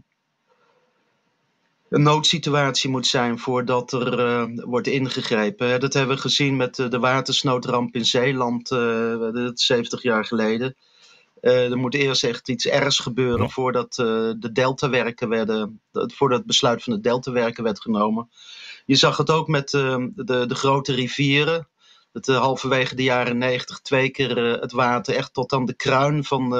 een 1.88 2.02
noodsituatie 2.02 2.90
moet 2.90 3.06
zijn 3.06 3.38
voordat 3.38 3.92
er 3.92 4.18
eh, 4.18 4.44
wordt 4.54 4.86
ingegrepen. 4.86 5.80
Dat 5.80 5.92
hebben 5.92 6.16
we 6.16 6.22
gezien 6.22 6.56
met 6.56 6.76
de 6.76 6.98
watersnoodramp 6.98 7.94
in 7.94 8.04
Zeeland 8.04 8.68
70 9.54 10.02
jaar 10.02 10.24
geleden. 10.24 10.76
Uh, 11.40 11.70
er 11.70 11.76
moet 11.76 11.94
eerst 11.94 12.24
echt 12.24 12.48
iets 12.48 12.66
ergs 12.66 12.98
gebeuren 12.98 13.50
voordat 13.50 13.98
uh, 13.98 14.06
de 14.38 14.52
deltawerken 14.52 15.28
werden, 15.28 15.80
voordat 15.92 16.38
het 16.38 16.46
besluit 16.46 16.82
van 16.82 16.92
de 16.92 17.00
deltawerken 17.00 17.64
werd 17.64 17.80
genomen. 17.80 18.30
Je 18.86 18.96
zag 18.96 19.16
het 19.16 19.30
ook 19.30 19.48
met 19.48 19.72
uh, 19.72 20.04
de, 20.14 20.46
de 20.46 20.54
grote 20.54 20.92
rivieren. 20.92 21.68
Dat 22.12 22.26
halverwege 22.26 22.94
de 22.94 23.02
jaren 23.02 23.38
negentig 23.38 23.80
twee 23.80 24.10
keer 24.10 24.36
het 24.60 24.72
water 24.72 25.14
echt 25.14 25.34
tot 25.34 25.52
aan 25.52 25.64
de 25.64 25.74
kruin 25.74 26.24
van 26.24 26.50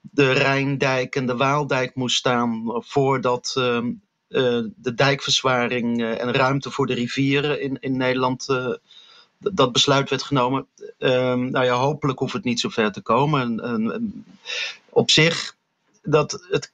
de 0.00 0.32
Rijndijk 0.32 1.16
en 1.16 1.26
de 1.26 1.36
Waaldijk 1.36 1.94
moest 1.94 2.16
staan 2.16 2.82
voordat 2.84 3.50
de 4.28 4.94
dijkverzwaring 4.94 6.02
en 6.02 6.32
ruimte 6.32 6.70
voor 6.70 6.86
de 6.86 6.94
rivieren 6.94 7.60
in, 7.60 7.76
in 7.80 7.96
Nederland 7.96 8.46
dat 9.38 9.72
besluit 9.72 10.10
werd 10.10 10.22
genomen. 10.22 10.66
Um, 10.98 11.50
nou 11.50 11.64
ja, 11.64 11.74
hopelijk 11.74 12.18
hoeft 12.18 12.32
het 12.32 12.44
niet 12.44 12.60
zo 12.60 12.68
ver 12.68 12.92
te 12.92 13.00
komen. 13.00 13.40
En, 13.40 13.92
en, 13.92 14.24
op 14.88 15.10
zich, 15.10 15.56
dat 16.02 16.46
het, 16.50 16.72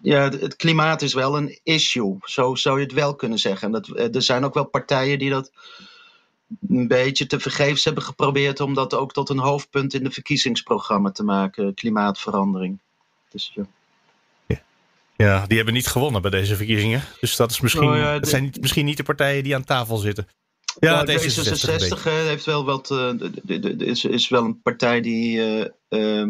ja, 0.00 0.28
het 0.28 0.56
klimaat 0.56 1.02
is 1.02 1.14
wel 1.14 1.36
een 1.36 1.58
issue. 1.62 2.16
Zo 2.20 2.54
zou 2.54 2.78
je 2.78 2.84
het 2.84 2.94
wel 2.94 3.14
kunnen 3.14 3.38
zeggen. 3.38 3.70
Dat, 3.70 3.88
eh, 3.88 4.14
er 4.14 4.22
zijn 4.22 4.44
ook 4.44 4.54
wel 4.54 4.64
partijen 4.64 5.18
die 5.18 5.30
dat 5.30 5.52
een 6.68 6.88
beetje 6.88 7.26
te 7.26 7.40
vergeefs 7.40 7.84
hebben 7.84 8.02
geprobeerd 8.02 8.60
om 8.60 8.74
dat 8.74 8.94
ook 8.94 9.12
tot 9.12 9.28
een 9.28 9.38
hoofdpunt 9.38 9.94
in 9.94 10.04
de 10.04 10.10
verkiezingsprogramma 10.10 11.10
te 11.10 11.24
maken, 11.24 11.74
klimaatverandering. 11.74 12.78
Dus 13.30 13.52
ja. 13.54 13.66
Ja, 15.16 15.46
die 15.46 15.56
hebben 15.56 15.74
niet 15.74 15.86
gewonnen 15.86 16.22
bij 16.22 16.30
deze 16.30 16.56
verkiezingen. 16.56 17.02
Dus 17.20 17.36
dat 17.36 17.50
is 17.50 17.60
misschien, 17.60 17.88
oh 17.88 17.96
ja, 17.96 18.24
zijn 18.24 18.52
misschien 18.60 18.84
niet 18.84 18.96
de 18.96 19.02
partijen 19.02 19.44
die 19.44 19.54
aan 19.54 19.64
tafel 19.64 19.96
zitten. 19.96 20.28
Ja, 20.78 21.02
nou, 21.02 21.18
D66 21.18 22.02
heeft 22.02 22.44
wel 22.44 22.64
wat. 22.64 22.90
Uh, 22.90 23.10
is, 23.78 24.04
is 24.04 24.28
wel 24.28 24.44
een 24.44 24.62
partij 24.62 25.00
die 25.00 25.38
uh, 25.88 26.28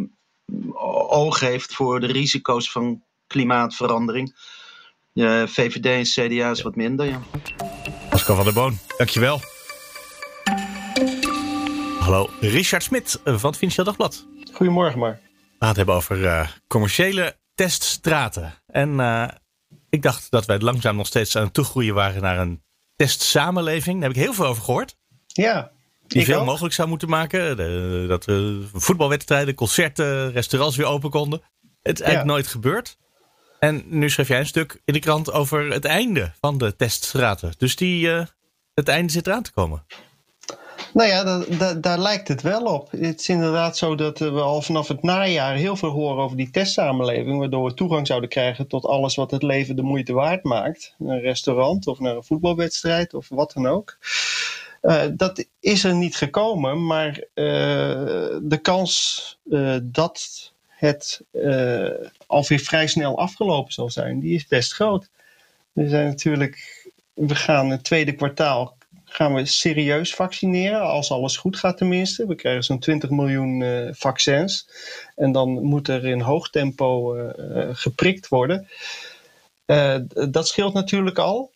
oog 1.08 1.40
heeft 1.40 1.74
voor 1.74 2.00
de 2.00 2.06
risico's 2.06 2.70
van 2.70 3.02
klimaatverandering. 3.26 4.34
VVD 5.46 5.86
en 5.86 6.02
CDA 6.02 6.50
is 6.50 6.62
wat 6.62 6.76
minder, 6.76 7.06
ja. 7.06 7.22
Pascal 8.10 8.36
van 8.36 8.44
der 8.44 8.54
Boon, 8.54 8.78
dankjewel. 8.96 9.40
Hallo, 11.98 12.30
Richard 12.40 12.82
Smit 12.82 13.20
van 13.24 13.50
het 13.50 13.56
Financieel 13.56 13.84
Dagblad. 13.84 14.26
Goedemorgen, 14.52 14.98
maar. 14.98 15.20
We 15.32 15.56
gaan 15.58 15.68
het 15.68 15.76
hebben 15.76 15.94
over 15.94 16.18
uh, 16.18 16.48
commerciële 16.66 17.36
teststraten. 17.54 18.62
En 18.66 19.00
ik 19.88 20.02
dacht 20.02 20.30
dat 20.30 20.46
wij 20.46 20.58
langzaam 20.58 20.96
nog 20.96 21.06
steeds 21.06 21.36
aan 21.36 21.44
het 21.44 21.54
toegroeien 21.54 21.94
waren 21.94 22.22
naar 22.22 22.38
een 22.38 22.64
testsamenleving. 22.96 24.00
Daar 24.00 24.08
heb 24.08 24.18
ik 24.18 24.24
heel 24.24 24.34
veel 24.34 24.46
over 24.46 24.62
gehoord. 24.62 24.96
Ja. 25.26 25.70
Die 26.06 26.24
veel 26.24 26.40
ook. 26.40 26.46
mogelijk 26.46 26.74
zou 26.74 26.88
moeten 26.88 27.08
maken. 27.08 27.56
dat 28.08 28.28
uh, 28.28 28.64
voetbalwedstrijden, 28.72 29.54
concerten, 29.54 30.32
restaurants 30.32 30.76
weer 30.76 30.86
open 30.86 31.10
konden. 31.10 31.42
Het 31.82 32.00
is 32.00 32.00
eigenlijk 32.00 32.34
nooit 32.34 32.46
gebeurd. 32.46 32.98
En 33.58 33.82
nu 33.86 34.10
schrijf 34.10 34.28
jij 34.28 34.38
een 34.38 34.46
stuk 34.46 34.80
in 34.84 34.92
de 34.92 34.98
krant 34.98 35.32
over 35.32 35.70
het 35.70 35.84
einde 35.84 36.32
van 36.40 36.58
de 36.58 36.76
teststraten. 36.76 37.52
Dus 37.58 37.76
die, 37.76 38.06
uh, 38.06 38.24
het 38.74 38.88
einde 38.88 39.12
zit 39.12 39.26
eraan 39.26 39.42
te 39.42 39.52
komen. 39.52 39.86
Nou 40.96 41.08
ja, 41.08 41.44
daar 41.74 41.98
lijkt 41.98 42.28
het 42.28 42.42
wel 42.42 42.62
op. 42.62 42.90
Het 42.90 43.20
is 43.20 43.28
inderdaad 43.28 43.76
zo 43.76 43.94
dat 43.94 44.18
we 44.18 44.30
al 44.30 44.62
vanaf 44.62 44.88
het 44.88 45.02
najaar 45.02 45.54
heel 45.54 45.76
veel 45.76 45.90
horen 45.90 46.24
over 46.24 46.36
die 46.36 46.50
testsamenleving, 46.50 47.38
waardoor 47.38 47.64
we 47.64 47.74
toegang 47.74 48.06
zouden 48.06 48.28
krijgen 48.28 48.66
tot 48.66 48.84
alles 48.84 49.14
wat 49.14 49.30
het 49.30 49.42
leven 49.42 49.76
de 49.76 49.82
moeite 49.82 50.12
waard 50.12 50.42
maakt. 50.44 50.94
Een 50.98 51.20
restaurant 51.20 51.86
of 51.86 51.98
naar 51.98 52.16
een 52.16 52.24
voetbalwedstrijd 52.24 53.14
of 53.14 53.28
wat 53.28 53.52
dan 53.52 53.66
ook. 53.66 53.98
Uh, 54.82 55.02
dat 55.12 55.46
is 55.60 55.84
er 55.84 55.94
niet 55.94 56.16
gekomen, 56.16 56.86
maar 56.86 57.10
uh, 57.34 57.44
de 58.42 58.58
kans 58.62 59.38
dat 59.82 60.52
het 60.68 61.22
alweer 62.26 62.60
vrij 62.60 62.86
snel 62.86 63.18
afgelopen 63.18 63.72
zal 63.72 63.90
zijn, 63.90 64.20
die 64.20 64.34
is 64.34 64.46
best 64.46 64.74
groot. 64.74 65.10
We 65.72 65.88
zijn 65.88 66.06
natuurlijk, 66.06 66.88
we 67.14 67.34
gaan 67.34 67.70
het 67.70 67.84
tweede 67.84 68.12
kwartaal 68.12 68.76
gaan 69.08 69.34
we 69.34 69.46
serieus 69.46 70.14
vaccineren, 70.14 70.80
als 70.80 71.10
alles 71.10 71.36
goed 71.36 71.56
gaat 71.56 71.76
tenminste. 71.76 72.26
We 72.26 72.34
krijgen 72.34 72.64
zo'n 72.64 72.78
20 72.78 73.10
miljoen 73.10 73.60
uh, 73.60 73.88
vaccins. 73.92 74.68
En 75.14 75.32
dan 75.32 75.62
moet 75.62 75.88
er 75.88 76.06
in 76.06 76.20
hoog 76.20 76.50
tempo 76.50 77.16
uh, 77.16 77.68
geprikt 77.72 78.28
worden. 78.28 78.68
Dat 80.30 80.48
scheelt 80.48 80.74
natuurlijk 80.74 81.18
al. 81.18 81.50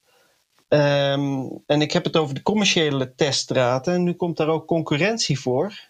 Um, 0.68 1.62
en 1.66 1.80
ik 1.80 1.92
heb 1.92 2.04
het 2.04 2.16
over 2.16 2.34
de 2.34 2.42
commerciële 2.42 3.14
teststraten. 3.14 3.94
En 3.94 4.02
nu 4.02 4.12
komt 4.12 4.36
daar 4.36 4.48
ook 4.48 4.66
concurrentie 4.66 5.40
voor. 5.40 5.88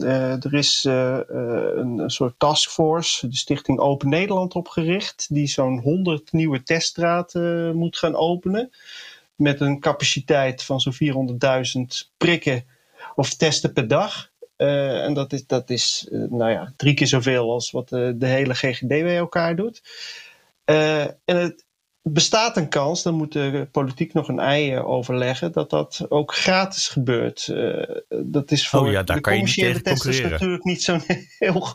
er 0.00 0.54
is 0.54 0.84
een 0.84 2.02
soort 2.06 2.34
taskforce, 2.38 3.28
de 3.28 3.36
Stichting 3.36 3.78
Open 3.78 4.08
Nederland, 4.08 4.54
opgericht. 4.54 5.26
Die 5.28 5.46
zo'n 5.46 5.80
100 5.80 6.32
nieuwe 6.32 6.62
teststraten 6.62 7.76
moet 7.76 7.98
gaan 7.98 8.14
openen 8.14 8.70
met 9.40 9.60
een 9.60 9.80
capaciteit 9.80 10.62
van 10.62 10.80
zo'n 10.80 11.38
400.000 12.02 12.10
prikken 12.16 12.64
of 13.14 13.34
testen 13.34 13.72
per 13.72 13.88
dag. 13.88 14.30
Uh, 14.56 15.04
en 15.04 15.14
dat 15.14 15.32
is, 15.32 15.46
dat 15.46 15.70
is 15.70 16.08
uh, 16.10 16.30
nou 16.30 16.50
ja, 16.50 16.72
drie 16.76 16.94
keer 16.94 17.06
zoveel 17.06 17.50
als 17.50 17.70
wat 17.70 17.88
de, 17.88 18.14
de 18.16 18.26
hele 18.26 18.54
GGD 18.54 18.88
bij 18.88 19.16
elkaar 19.16 19.56
doet. 19.56 19.82
En 20.64 21.16
het 21.24 21.64
bestaat 22.02 22.56
een 22.56 22.68
kans, 22.68 23.02
dan 23.02 23.14
moet 23.14 23.32
de 23.32 23.68
politiek 23.72 24.12
nog 24.12 24.28
een 24.28 24.38
ei 24.38 24.78
overleggen, 24.78 25.52
dat 25.52 25.70
dat 25.70 26.06
ook 26.08 26.34
gratis 26.34 26.88
gebeurt. 26.88 27.54
dat 28.08 28.50
is 28.50 28.68
voor 28.68 28.80
oh 28.80 28.90
ja, 28.90 29.02
daar 29.02 29.16
de 29.16 29.22
kan 29.22 29.32
commerciële 29.32 29.82
testers 29.82 30.20
natuurlijk 30.20 30.64
niet 30.64 30.82
zo'n 30.82 31.02
heel. 31.38 31.74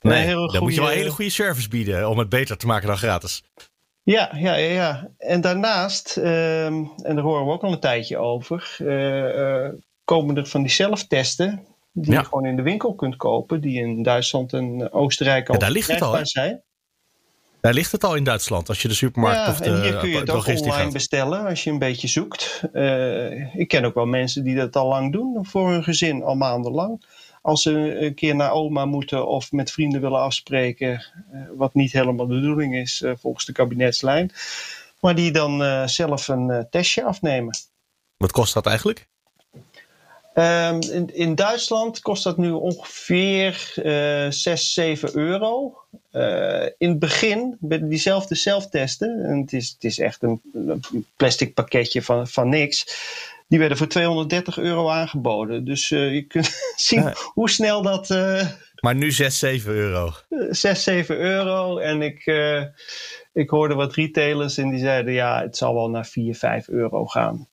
Nee, 0.00 0.24
heel 0.24 0.52
dan 0.52 0.62
moet 0.62 0.74
je 0.74 0.80
wel 0.80 0.90
een 0.90 0.96
hele 0.96 1.10
goede 1.10 1.30
service 1.30 1.68
bieden 1.68 2.08
om 2.08 2.18
het 2.18 2.28
beter 2.28 2.56
te 2.56 2.66
maken 2.66 2.86
dan 2.86 2.98
gratis. 2.98 3.42
Ja, 4.02 4.30
ja, 4.34 4.54
ja, 4.54 4.72
ja. 4.72 5.08
En 5.18 5.40
daarnaast, 5.40 6.16
ehm, 6.16 6.84
en 7.02 7.14
daar 7.14 7.24
horen 7.24 7.46
we 7.46 7.52
ook 7.52 7.62
al 7.62 7.72
een 7.72 7.80
tijdje 7.80 8.18
over, 8.18 8.76
uh, 8.78 9.68
komen 10.04 10.36
er 10.36 10.46
van 10.46 10.62
die 10.62 10.70
zelftesten 10.70 11.66
die 11.92 12.12
je 12.12 12.24
gewoon 12.24 12.46
in 12.46 12.56
de 12.56 12.62
winkel 12.62 12.94
kunt 12.94 13.16
kopen, 13.16 13.60
die 13.60 13.80
in 13.80 14.02
Duitsland 14.02 14.52
en 14.52 14.92
Oostenrijk 14.92 15.48
al 15.48 15.54
ja, 15.54 15.60
daar 15.60 15.70
ligt 15.70 15.88
het 15.88 16.02
al, 16.02 16.26
zijn. 16.26 16.62
Daar 17.60 17.72
ligt 17.72 17.92
het 17.92 18.04
al 18.04 18.14
in 18.14 18.24
Duitsland, 18.24 18.68
als 18.68 18.82
je 18.82 18.88
de 18.88 18.94
supermarkt 18.94 19.38
ja, 19.38 19.50
of 19.50 19.58
de 19.58 19.64
en 19.64 19.82
hier 19.82 19.96
kun 19.96 20.08
je 20.08 20.18
het 20.18 20.30
ook 20.30 20.46
online 20.46 20.92
bestellen 20.92 21.46
als 21.46 21.64
je 21.64 21.70
een 21.70 21.78
beetje 21.78 22.08
zoekt. 22.08 22.62
Uh, 22.72 23.54
ik 23.54 23.68
ken 23.68 23.84
ook 23.84 23.94
wel 23.94 24.06
mensen 24.06 24.44
die 24.44 24.56
dat 24.56 24.76
al 24.76 24.88
lang 24.88 25.12
doen, 25.12 25.46
voor 25.46 25.70
hun 25.70 25.84
gezin 25.84 26.22
al 26.22 26.34
maandenlang 26.34 27.04
als 27.42 27.62
ze 27.62 28.00
een 28.00 28.14
keer 28.14 28.34
naar 28.34 28.52
oma 28.52 28.84
moeten 28.84 29.26
of 29.26 29.52
met 29.52 29.70
vrienden 29.70 30.00
willen 30.00 30.20
afspreken, 30.20 31.04
eh, 31.32 31.40
wat 31.54 31.74
niet 31.74 31.92
helemaal 31.92 32.26
de 32.26 32.34
bedoeling 32.34 32.76
is 32.76 33.02
eh, 33.02 33.12
volgens 33.18 33.44
de 33.44 33.52
kabinetslijn. 33.52 34.32
Maar 35.00 35.14
die 35.14 35.32
dan 35.32 35.88
zelf 35.88 36.28
een 36.28 36.66
testje 36.70 37.04
afnemen. 37.04 37.56
Wat 38.16 38.32
kost 38.32 38.54
dat 38.54 38.66
eigenlijk? 38.66 39.08
Um, 40.34 40.80
in, 40.80 41.14
in, 41.14 41.34
Duitsland 41.34 42.00
kost 42.00 42.24
dat 42.24 42.36
nu 42.36 42.50
ongeveer 42.50 43.72
uh, 43.76 44.30
6, 44.30 44.72
7 44.72 45.16
euro. 45.16 45.78
Uh, 46.12 46.64
in 46.78 46.88
het 46.88 46.98
begin, 46.98 47.56
bij 47.60 47.88
diezelfde 47.88 48.34
zelftesten, 48.34 49.24
en 49.24 49.40
het 49.40 49.52
is, 49.52 49.68
het 49.68 49.84
is 49.84 49.98
echt 49.98 50.22
een, 50.22 50.40
een, 50.52 51.06
plastic 51.16 51.54
pakketje 51.54 52.02
van, 52.02 52.28
van 52.28 52.48
niks, 52.48 52.86
die 53.52 53.60
werden 53.60 53.78
voor 53.78 53.86
230 53.86 54.58
euro 54.58 54.90
aangeboden. 54.90 55.64
Dus 55.64 55.90
uh, 55.90 56.14
je 56.14 56.22
kunt 56.22 56.54
zien 56.76 57.02
ja. 57.02 57.14
hoe 57.32 57.50
snel 57.50 57.82
dat. 57.82 58.10
Uh, 58.10 58.46
maar 58.74 58.94
nu 58.94 59.10
6, 59.10 59.38
7 59.38 59.72
euro. 59.72 60.12
6, 60.50 60.82
7 60.82 61.18
euro. 61.18 61.78
En 61.78 62.02
ik, 62.02 62.24
ik 63.32 63.50
hoorde 63.50 63.74
wat 63.74 63.94
retailers 63.94 64.58
en 64.58 64.70
die 64.70 64.78
zeiden: 64.78 65.12
ja, 65.12 65.42
het 65.42 65.56
zal 65.56 65.74
wel 65.74 65.90
naar 65.90 66.06
4, 66.06 66.34
5 66.34 66.68
euro 66.68 67.06
gaan. 67.06 67.48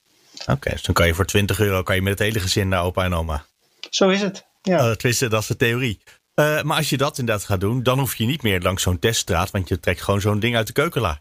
Oké, 0.46 0.70
dus 0.70 0.82
dan 0.82 0.94
kan 0.94 1.06
je 1.06 1.14
voor 1.14 1.26
20 1.26 1.60
euro 1.60 1.82
kan 1.82 1.94
je 1.94 2.02
met 2.02 2.12
het 2.12 2.28
hele 2.28 2.40
gezin 2.40 2.68
naar 2.68 2.84
opa 2.84 3.04
en 3.04 3.14
oma. 3.14 3.44
Zo 3.90 4.08
is 4.08 4.20
het. 4.20 4.46
Ja. 4.62 4.94
Tenminste, 4.94 5.28
dat 5.28 5.40
is 5.40 5.46
de 5.46 5.56
theorie. 5.56 6.00
Maar 6.34 6.76
als 6.76 6.90
je 6.90 6.96
dat 6.96 7.18
inderdaad 7.18 7.44
gaat 7.44 7.60
doen, 7.60 7.82
dan 7.82 7.98
hoef 7.98 8.14
je 8.14 8.26
niet 8.26 8.42
meer 8.42 8.60
langs 8.60 8.82
zo'n 8.82 8.98
teststraat, 8.98 9.50
want 9.50 9.68
je 9.68 9.80
trekt 9.80 10.02
gewoon 10.02 10.20
zo'n 10.20 10.40
ding 10.40 10.56
uit 10.56 10.66
de 10.66 10.72
keukenla. 10.72 11.20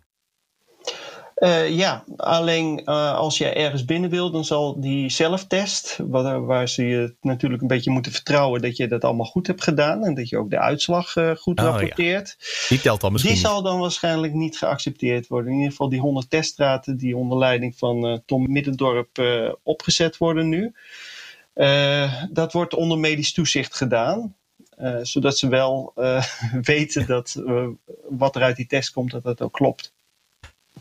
Uh, 1.39 1.69
ja, 1.69 2.03
alleen 2.15 2.81
uh, 2.85 3.15
als 3.15 3.37
je 3.37 3.45
ergens 3.45 3.85
binnen 3.85 4.09
wil, 4.09 4.31
dan 4.31 4.45
zal 4.45 4.79
die 4.79 5.09
zelftest, 5.09 5.99
waar, 6.07 6.45
waar 6.45 6.69
ze 6.69 6.85
je 6.85 7.15
natuurlijk 7.21 7.61
een 7.61 7.67
beetje 7.67 7.91
moeten 7.91 8.11
vertrouwen 8.11 8.61
dat 8.61 8.77
je 8.77 8.87
dat 8.87 9.03
allemaal 9.03 9.25
goed 9.25 9.47
hebt 9.47 9.63
gedaan 9.63 10.03
en 10.03 10.13
dat 10.13 10.29
je 10.29 10.37
ook 10.37 10.49
de 10.49 10.59
uitslag 10.59 11.15
uh, 11.15 11.35
goed 11.35 11.59
oh, 11.59 11.65
rapporteert. 11.65 12.35
Ja. 12.39 12.45
Die 12.69 12.81
telt 12.81 13.01
dan 13.01 13.11
misschien. 13.11 13.33
Die 13.33 13.41
zal 13.41 13.61
dan 13.61 13.79
waarschijnlijk 13.79 14.33
niet 14.33 14.57
geaccepteerd 14.57 15.27
worden. 15.27 15.51
In 15.51 15.57
ieder 15.57 15.71
geval 15.71 15.89
die 15.89 15.99
100 15.99 16.29
teststraten 16.29 16.97
die 16.97 17.17
onder 17.17 17.37
leiding 17.37 17.77
van 17.77 18.21
Tom 18.25 18.51
Middendorp 18.51 19.23
opgezet 19.63 20.17
worden 20.17 20.49
nu. 20.49 20.73
dat 22.31 22.53
wordt 22.53 22.73
onder 22.73 22.97
medisch 22.97 23.33
toezicht 23.33 23.75
gedaan. 23.75 24.35
zodat 25.01 25.37
ze 25.37 25.47
wel 25.47 25.93
weten 26.61 27.05
dat 27.05 27.41
wat 28.09 28.35
er 28.35 28.41
uit 28.41 28.55
die 28.55 28.67
test 28.67 28.91
komt, 28.91 29.11
dat 29.11 29.23
dat 29.23 29.41
ook 29.41 29.53
klopt. 29.53 29.93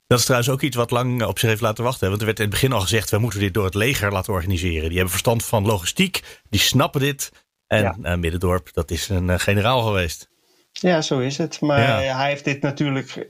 Dat 0.07 0.19
is 0.19 0.25
trouwens 0.25 0.51
ook 0.51 0.63
iets 0.63 0.77
wat 0.77 0.91
lang 0.91 1.25
op 1.25 1.39
zich 1.39 1.49
heeft 1.49 1.61
laten 1.61 1.85
wachten. 1.85 2.09
Want 2.09 2.21
er 2.21 2.27
werd 2.27 2.39
in 2.39 2.45
het 2.45 2.55
begin 2.55 2.73
al 2.73 2.81
gezegd, 2.81 3.11
we 3.11 3.19
moeten 3.19 3.41
dit 3.41 3.55
door 3.55 3.65
het 3.65 3.75
leger 3.75 4.13
laten 4.13 4.33
organiseren. 4.33 4.89
Die 4.89 4.93
hebben 4.93 5.11
verstand 5.11 5.45
van 5.45 5.67
logistiek, 5.67 6.41
die 6.49 6.61
snappen 6.61 7.01
dit. 7.01 7.33
En 7.67 7.83
ja. 7.83 7.97
uh, 8.03 8.15
Middendorp, 8.15 8.73
dat 8.73 8.91
is 8.91 9.09
een 9.09 9.29
uh, 9.29 9.39
generaal 9.39 9.83
geweest. 9.83 10.29
Ja, 10.81 11.03
zo 11.03 11.19
is 11.19 11.39
het. 11.39 11.61
Maar 11.61 12.03
ja. 12.03 12.17
hij 12.17 12.29
heeft 12.29 12.45
dit 12.45 12.61
natuurlijk, 12.61 13.17
uh, 13.17 13.27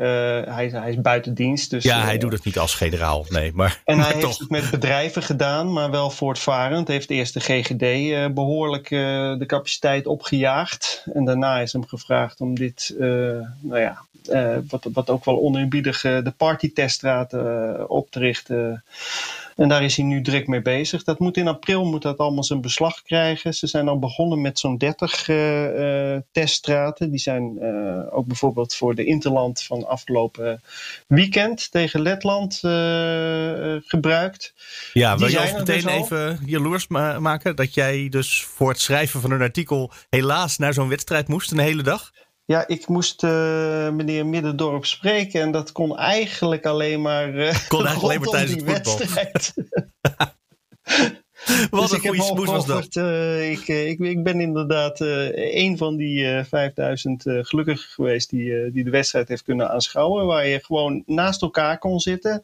hij, 0.54 0.68
hij, 0.72 0.90
is 0.90 1.00
buiten 1.00 1.34
dienst. 1.34 1.70
Dus, 1.70 1.84
ja, 1.84 2.00
hij 2.00 2.18
doet 2.18 2.32
het 2.32 2.44
niet 2.44 2.58
als 2.58 2.74
generaal, 2.74 3.26
nee. 3.28 3.52
Maar, 3.54 3.80
en 3.84 3.96
maar 3.96 4.04
hij 4.04 4.14
toch. 4.14 4.24
heeft 4.24 4.38
het 4.38 4.50
met 4.50 4.70
bedrijven 4.70 5.22
gedaan, 5.22 5.72
maar 5.72 5.90
wel 5.90 6.10
voortvarend. 6.10 6.88
Heeft 6.88 7.10
eerst 7.10 7.34
de 7.34 7.40
GGD 7.40 7.82
uh, 7.82 8.26
behoorlijk 8.26 8.88
de 8.88 9.44
capaciteit 9.46 10.06
opgejaagd. 10.06 11.04
En 11.12 11.24
daarna 11.24 11.60
is 11.60 11.72
hem 11.72 11.86
gevraagd 11.86 12.40
om 12.40 12.54
dit, 12.54 12.94
nou 12.98 13.80
ja, 13.80 14.02
wat, 14.68 14.86
wat 14.92 15.10
ook 15.10 15.24
wel 15.24 15.40
oneerbiedig 15.40 16.00
de 16.00 16.32
partyteststraat 16.36 17.32
op 17.88 18.10
te 18.10 18.18
richten. 18.18 18.84
En 19.58 19.68
daar 19.68 19.84
is 19.84 19.96
hij 19.96 20.04
nu 20.04 20.20
direct 20.20 20.46
mee 20.46 20.62
bezig. 20.62 21.04
Dat 21.04 21.18
moet 21.18 21.36
in 21.36 21.48
april 21.48 21.84
moet 21.84 22.02
dat 22.02 22.18
allemaal 22.18 22.44
zijn 22.44 22.60
beslag 22.60 23.02
krijgen. 23.02 23.54
Ze 23.54 23.66
zijn 23.66 23.88
al 23.88 23.98
begonnen 23.98 24.40
met 24.40 24.58
zo'n 24.58 24.76
30 24.76 25.28
uh, 25.28 25.64
uh, 25.64 26.16
teststraten. 26.32 27.10
Die 27.10 27.20
zijn 27.20 27.56
uh, 27.60 28.16
ook 28.16 28.26
bijvoorbeeld 28.26 28.74
voor 28.74 28.94
de 28.94 29.04
Interland 29.04 29.62
van 29.62 29.86
afgelopen 29.86 30.62
weekend 31.06 31.70
tegen 31.70 32.02
Letland 32.02 32.60
uh, 32.64 33.76
gebruikt. 33.84 34.54
Ja, 34.92 35.18
wil 35.18 35.28
je 35.28 35.52
meteen 35.56 35.82
dus 35.82 35.92
even 35.92 36.40
jaloers 36.46 36.88
ma 36.88 37.18
maken 37.18 37.56
dat 37.56 37.74
jij 37.74 38.08
dus 38.08 38.44
voor 38.44 38.68
het 38.68 38.80
schrijven 38.80 39.20
van 39.20 39.30
een 39.30 39.42
artikel 39.42 39.90
helaas 40.10 40.58
naar 40.58 40.72
zo'n 40.72 40.88
wedstrijd 40.88 41.28
moest 41.28 41.50
een 41.52 41.58
hele 41.58 41.82
dag? 41.82 42.12
Ja, 42.48 42.66
ik 42.66 42.88
moest 42.88 43.22
uh, 43.22 43.90
meneer 43.90 44.26
Middendorp 44.26 44.84
spreken 44.84 45.40
en 45.40 45.50
dat 45.50 45.72
kon 45.72 45.98
eigenlijk 45.98 46.66
alleen 46.66 47.02
maar 47.02 47.34
uh, 47.34 47.54
kon 47.68 47.86
eigenlijk 47.86 48.02
alleen 48.02 48.20
maar 48.20 48.28
tijdens 48.28 48.64
die 48.64 48.72
het 48.72 48.86
wedstrijd. 48.86 49.54
Wat 51.70 51.80
dus 51.80 51.92
een 51.92 52.00
goede 52.00 52.22
smoes 52.22 52.46
was 52.46 52.66
dat. 52.66 52.96
Uh, 52.96 53.50
ik, 53.50 53.68
ik, 53.68 53.98
ik, 53.98 54.22
ben 54.22 54.40
inderdaad 54.40 55.00
een 55.00 55.76
van 55.76 55.96
die 55.96 56.44
5000 56.44 57.24
gelukkig 57.26 57.94
geweest 57.94 58.30
die, 58.30 58.70
die 58.70 58.84
de 58.84 58.90
wedstrijd 58.90 59.28
heeft 59.28 59.42
kunnen 59.42 59.70
aanschouwen. 59.70 60.26
Waar 60.26 60.46
je 60.46 60.64
gewoon 60.64 61.02
naast 61.06 61.42
elkaar 61.42 61.78
kon 61.78 62.00
zitten. 62.00 62.42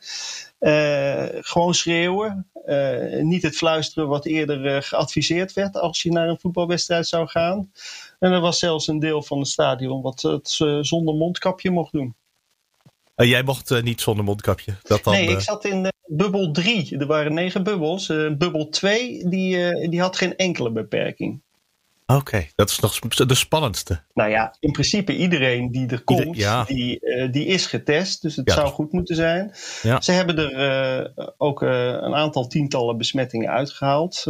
Gewoon 1.40 1.74
schreeuwen. 1.74 2.50
niet 3.20 3.42
het 3.42 3.57
fluisteren 3.57 4.09
wat 4.09 4.27
eerder 4.27 4.83
geadviseerd 4.83 5.53
werd 5.53 5.77
als 5.77 6.03
je 6.03 6.12
naar 6.12 6.29
een 6.29 6.40
voetbalwedstrijd 6.40 7.07
zou 7.07 7.29
gaan. 7.29 7.70
En 8.18 8.33
er 8.33 8.40
was 8.40 8.59
zelfs 8.59 8.87
een 8.87 8.98
deel 8.98 9.22
van 9.22 9.38
het 9.38 9.48
stadion 9.48 10.03
wat 10.03 10.22
het 10.22 10.48
zonder 10.81 11.14
mondkapje 11.14 11.70
mocht 11.70 11.92
doen. 11.92 12.14
Uh, 13.16 13.29
jij 13.29 13.42
mocht 13.42 13.83
niet 13.83 14.00
zonder 14.00 14.24
mondkapje? 14.24 14.74
Dat 14.83 15.05
dan, 15.05 15.12
nee, 15.12 15.29
ik 15.29 15.40
zat 15.40 15.64
in 15.64 15.92
bubbel 16.07 16.50
3. 16.50 16.98
Er 16.98 17.07
waren 17.07 17.35
negen 17.35 17.62
bubbels. 17.62 18.07
bubbel 18.07 18.68
2 18.68 19.29
die, 19.29 19.88
die 19.88 20.00
had 20.00 20.16
geen 20.16 20.37
enkele 20.37 20.70
beperking. 20.70 21.42
Oké, 22.07 22.19
okay, 22.21 22.51
dat 22.55 22.71
is 22.71 22.79
nog 22.79 22.99
de 22.99 23.35
spannendste. 23.35 24.03
Nou 24.14 24.31
ja, 24.31 24.57
in 24.61 24.73
principe 24.73 25.17
iedereen 25.17 25.71
die 25.71 25.88
er 25.88 26.05
komt, 26.05 26.21
Ieder, 26.21 26.37
ja. 26.37 26.64
die, 26.64 27.01
die 27.31 27.47
is 27.47 27.67
getest. 27.67 28.23
Dus 28.23 28.37
het 28.37 28.49
ja. 28.49 28.55
zou 28.55 28.69
goed 28.69 28.93
moeten 28.93 29.17
zijn. 29.17 29.55
Ja. 29.83 30.01
Ze 30.01 30.12
hebben 30.12 30.38
er 30.38 31.12
ook 31.38 31.62
een 31.62 32.14
aantal 32.14 32.47
tientallen 32.47 32.97
besmettingen 32.97 33.51
uitgehaald 33.51 34.25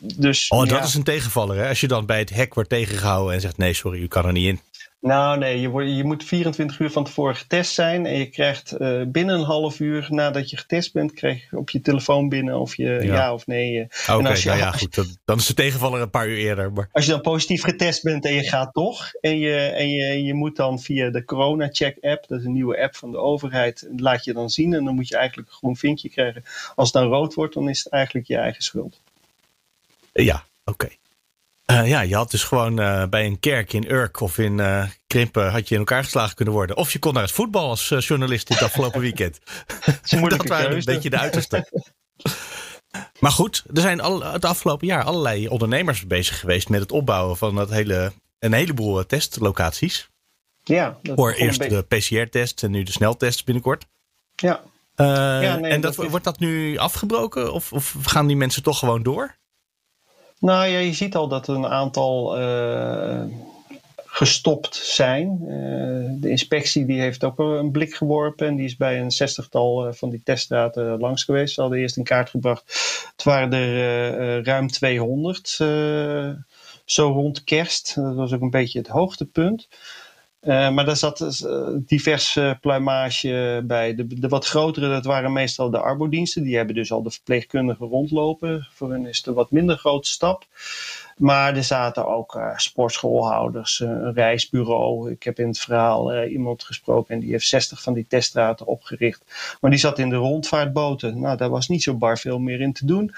dus, 0.00 0.48
oh, 0.48 0.68
dat 0.68 0.84
is 0.84 0.94
een 0.94 1.02
tegenvaller. 1.02 1.56
Hè? 1.56 1.68
Als 1.68 1.80
je 1.80 1.88
dan 1.88 2.06
bij 2.06 2.18
het 2.18 2.30
hek 2.30 2.54
wordt 2.54 2.70
tegengehouden 2.70 3.34
en 3.34 3.40
zegt: 3.40 3.56
nee, 3.56 3.72
sorry, 3.72 4.00
u 4.00 4.06
kan 4.06 4.26
er 4.26 4.32
niet 4.32 4.46
in. 4.46 4.60
Nou, 5.06 5.38
nee, 5.38 5.60
je, 5.60 5.68
wordt, 5.68 5.96
je 5.96 6.04
moet 6.04 6.24
24 6.24 6.78
uur 6.78 6.90
van 6.90 7.04
tevoren 7.04 7.36
getest 7.36 7.72
zijn. 7.72 8.06
En 8.06 8.18
je 8.18 8.26
krijgt 8.26 8.74
uh, 8.78 9.02
binnen 9.06 9.34
een 9.34 9.44
half 9.44 9.80
uur 9.80 10.06
nadat 10.10 10.50
je 10.50 10.56
getest 10.56 10.92
bent, 10.92 11.12
krijg 11.12 11.50
je 11.50 11.56
op 11.56 11.70
je 11.70 11.80
telefoon 11.80 12.28
binnen 12.28 12.58
of 12.58 12.76
je 12.76 12.84
ja, 12.84 13.00
ja 13.00 13.32
of 13.32 13.46
nee. 13.46 13.82
Oké, 13.82 14.12
okay, 14.12 14.42
nou 14.44 14.58
ja, 14.58 14.70
goed. 14.70 14.94
Dan, 14.94 15.06
dan 15.24 15.36
is 15.36 15.46
de 15.46 15.54
tegenvaller 15.54 16.00
een 16.00 16.10
paar 16.10 16.28
uur 16.28 16.36
eerder. 16.36 16.72
Maar... 16.72 16.88
Als 16.92 17.04
je 17.04 17.10
dan 17.10 17.20
positief 17.20 17.62
getest 17.62 18.02
bent 18.02 18.24
en 18.24 18.34
je 18.34 18.48
gaat 18.48 18.72
toch. 18.72 19.12
En 19.20 19.38
je, 19.38 19.56
en 19.56 19.88
je, 19.88 20.22
je 20.22 20.34
moet 20.34 20.56
dan 20.56 20.80
via 20.80 21.10
de 21.10 21.24
Corona 21.24 21.68
Check 21.72 21.96
app, 22.00 22.24
dat 22.28 22.38
is 22.38 22.44
een 22.44 22.52
nieuwe 22.52 22.82
app 22.82 22.96
van 22.96 23.10
de 23.10 23.18
overheid, 23.18 23.88
laat 23.96 24.24
je 24.24 24.32
dan 24.32 24.50
zien. 24.50 24.74
En 24.74 24.84
dan 24.84 24.94
moet 24.94 25.08
je 25.08 25.16
eigenlijk 25.16 25.48
een 25.48 25.54
groen 25.54 25.76
vinkje 25.76 26.08
krijgen. 26.08 26.44
Als 26.74 26.92
het 26.92 27.02
dan 27.02 27.12
rood 27.12 27.34
wordt, 27.34 27.54
dan 27.54 27.68
is 27.68 27.84
het 27.84 27.92
eigenlijk 27.92 28.26
je 28.26 28.36
eigen 28.36 28.62
schuld. 28.62 29.00
Ja, 30.12 30.44
oké. 30.64 30.84
Okay. 30.84 30.98
Uh, 31.76 31.88
ja, 31.88 32.00
je 32.00 32.14
had 32.14 32.30
dus 32.30 32.44
gewoon 32.44 32.80
uh, 32.80 33.04
bij 33.06 33.26
een 33.26 33.40
kerk 33.40 33.72
in 33.72 33.90
Urk 33.90 34.20
of 34.20 34.38
in 34.38 34.58
uh, 34.58 34.84
Krimpen 35.06 35.50
had 35.50 35.68
je 35.68 35.74
in 35.74 35.80
elkaar 35.80 36.04
geslagen 36.04 36.34
kunnen 36.34 36.54
worden. 36.54 36.76
Of 36.76 36.92
je 36.92 36.98
kon 36.98 37.12
naar 37.12 37.22
het 37.22 37.32
voetbal 37.32 37.68
als 37.68 37.88
journalist 37.98 38.48
dit 38.48 38.62
afgelopen 38.62 39.00
weekend. 39.00 39.38
dat 40.28 40.46
waren 40.46 40.76
een 40.76 40.84
beetje 40.84 41.10
de 41.10 41.18
uiterste. 41.18 41.70
maar 43.20 43.30
goed, 43.30 43.64
er 43.74 43.80
zijn 43.80 44.00
al, 44.00 44.22
het 44.22 44.44
afgelopen 44.44 44.86
jaar 44.86 45.04
allerlei 45.04 45.48
ondernemers 45.48 46.06
bezig 46.06 46.40
geweest 46.40 46.68
met 46.68 46.80
het 46.80 46.92
opbouwen 46.92 47.36
van 47.36 47.54
dat 47.54 47.70
hele, 47.70 48.12
een 48.38 48.52
heleboel 48.52 49.06
testlocaties. 49.06 50.10
Ja, 50.64 50.98
dat 51.02 51.16
Voor 51.16 51.32
eerst 51.32 51.68
de 51.68 51.82
PCR-test 51.82 52.62
en 52.62 52.70
nu 52.70 52.82
de 52.82 52.92
sneltest 52.92 53.44
binnenkort. 53.44 53.86
Ja. 54.34 54.62
ja 54.96 55.56
nee, 55.56 55.70
en 55.70 55.80
dat, 55.80 55.94
dat 55.94 56.10
wordt 56.10 56.24
dat 56.24 56.38
nu 56.38 56.76
afgebroken 56.76 57.52
of, 57.52 57.72
of 57.72 57.96
gaan 58.02 58.26
die 58.26 58.36
mensen 58.36 58.62
toch 58.62 58.78
gewoon 58.78 59.02
door? 59.02 59.36
Nou 60.46 60.66
ja, 60.66 60.78
je 60.78 60.92
ziet 60.92 61.14
al 61.14 61.28
dat 61.28 61.48
een 61.48 61.66
aantal 61.66 62.40
uh, 62.40 63.22
gestopt 63.96 64.74
zijn. 64.74 65.38
Uh, 65.40 66.20
de 66.20 66.28
inspectie 66.28 66.86
die 66.86 67.00
heeft 67.00 67.24
ook 67.24 67.38
een 67.38 67.70
blik 67.70 67.94
geworpen 67.94 68.46
en 68.46 68.56
die 68.56 68.64
is 68.64 68.76
bij 68.76 69.00
een 69.00 69.10
zestigtal 69.10 69.86
uh, 69.86 69.92
van 69.92 70.10
die 70.10 70.22
teststraten 70.24 70.98
langs 70.98 71.24
geweest. 71.24 71.54
Ze 71.54 71.60
hadden 71.60 71.78
eerst 71.78 71.96
in 71.96 72.04
kaart 72.04 72.30
gebracht. 72.30 72.62
Het 73.16 73.24
waren 73.24 73.52
er 73.52 74.44
ruim 74.44 74.68
200 74.68 75.48
zo 76.84 77.08
rond 77.08 77.44
kerst. 77.44 77.94
Dat 77.94 78.14
was 78.14 78.32
ook 78.32 78.40
een 78.40 78.50
beetje 78.50 78.78
het 78.78 78.88
hoogtepunt. 78.88 79.68
Uh, 80.46 80.70
maar 80.70 80.84
daar 80.84 80.96
zat 80.96 81.42
uh, 81.44 81.68
divers 81.74 82.36
uh, 82.36 82.50
pluimage 82.60 83.62
bij. 83.64 83.94
De, 83.94 84.06
de, 84.06 84.28
wat 84.28 84.46
grotere, 84.46 84.88
dat 84.88 85.04
waren 85.04 85.32
meestal 85.32 85.70
de 85.70 85.78
arbodiensten. 85.78 86.42
Die 86.42 86.56
hebben 86.56 86.74
dus 86.74 86.92
al 86.92 87.02
de 87.02 87.10
verpleegkundigen 87.10 87.86
rondlopen. 87.86 88.68
Voor 88.72 88.92
hen 88.92 89.06
is 89.06 89.16
het 89.16 89.26
een 89.26 89.34
wat 89.34 89.50
minder 89.50 89.76
grote 89.76 90.08
stap. 90.08 90.44
Maar 91.16 91.56
er 91.56 91.64
zaten 91.64 92.06
ook 92.06 92.40
sportschoolhouders, 92.56 93.80
een 93.80 94.12
reisbureau. 94.12 95.10
Ik 95.10 95.22
heb 95.22 95.38
in 95.38 95.46
het 95.46 95.58
verhaal 95.58 96.24
iemand 96.24 96.64
gesproken 96.64 97.14
en 97.14 97.20
die 97.20 97.30
heeft 97.30 97.48
60 97.48 97.82
van 97.82 97.94
die 97.94 98.06
teststraten 98.08 98.66
opgericht. 98.66 99.24
Maar 99.60 99.70
die 99.70 99.80
zat 99.80 99.98
in 99.98 100.08
de 100.08 100.16
rondvaartboten. 100.16 101.20
Nou, 101.20 101.36
daar 101.36 101.50
was 101.50 101.68
niet 101.68 101.82
zo 101.82 101.94
bar 101.94 102.18
veel 102.18 102.38
meer 102.38 102.60
in 102.60 102.72
te 102.72 102.86
doen 102.86 103.14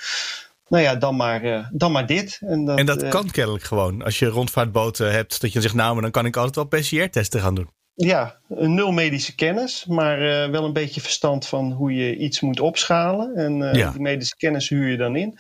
nou 0.69 0.83
ja, 0.83 0.95
dan 0.95 1.17
maar, 1.17 1.45
uh, 1.45 1.67
dan 1.73 1.93
maar 1.93 2.07
dit. 2.07 2.39
En 2.41 2.65
dat, 2.65 2.79
en 2.79 2.87
dat 2.87 3.03
uh, 3.03 3.11
kan 3.11 3.31
kennelijk 3.31 3.65
gewoon. 3.65 4.03
Als 4.03 4.19
je 4.19 4.27
rondvaartboten 4.27 5.13
hebt, 5.13 5.41
dat 5.41 5.53
je 5.53 5.61
zegt, 5.61 5.75
nou, 5.75 5.93
maar 5.93 6.03
dan 6.03 6.11
kan 6.11 6.27
ik 6.27 6.37
altijd 6.37 6.55
wel 6.57 6.81
PCR-testen 6.81 7.41
gaan 7.41 7.55
doen. 7.55 7.71
ja, 7.95 8.39
nul 8.49 8.93
medische 8.93 9.35
kennis, 9.35 9.85
maar 9.87 10.23
uh, 10.23 10.51
wel 10.51 10.65
een 10.65 10.73
beetje 10.73 11.01
verstand 11.01 11.47
van 11.47 11.73
hoe 11.73 11.95
je 11.95 12.17
iets 12.17 12.41
moet 12.41 12.61
opschalen. 12.61 13.35
En 13.35 13.73
die 13.73 14.01
medische 14.01 14.37
kennis 14.37 14.69
huur 14.69 14.89
je 14.89 14.97
dan 14.97 15.17
in. 15.17 15.39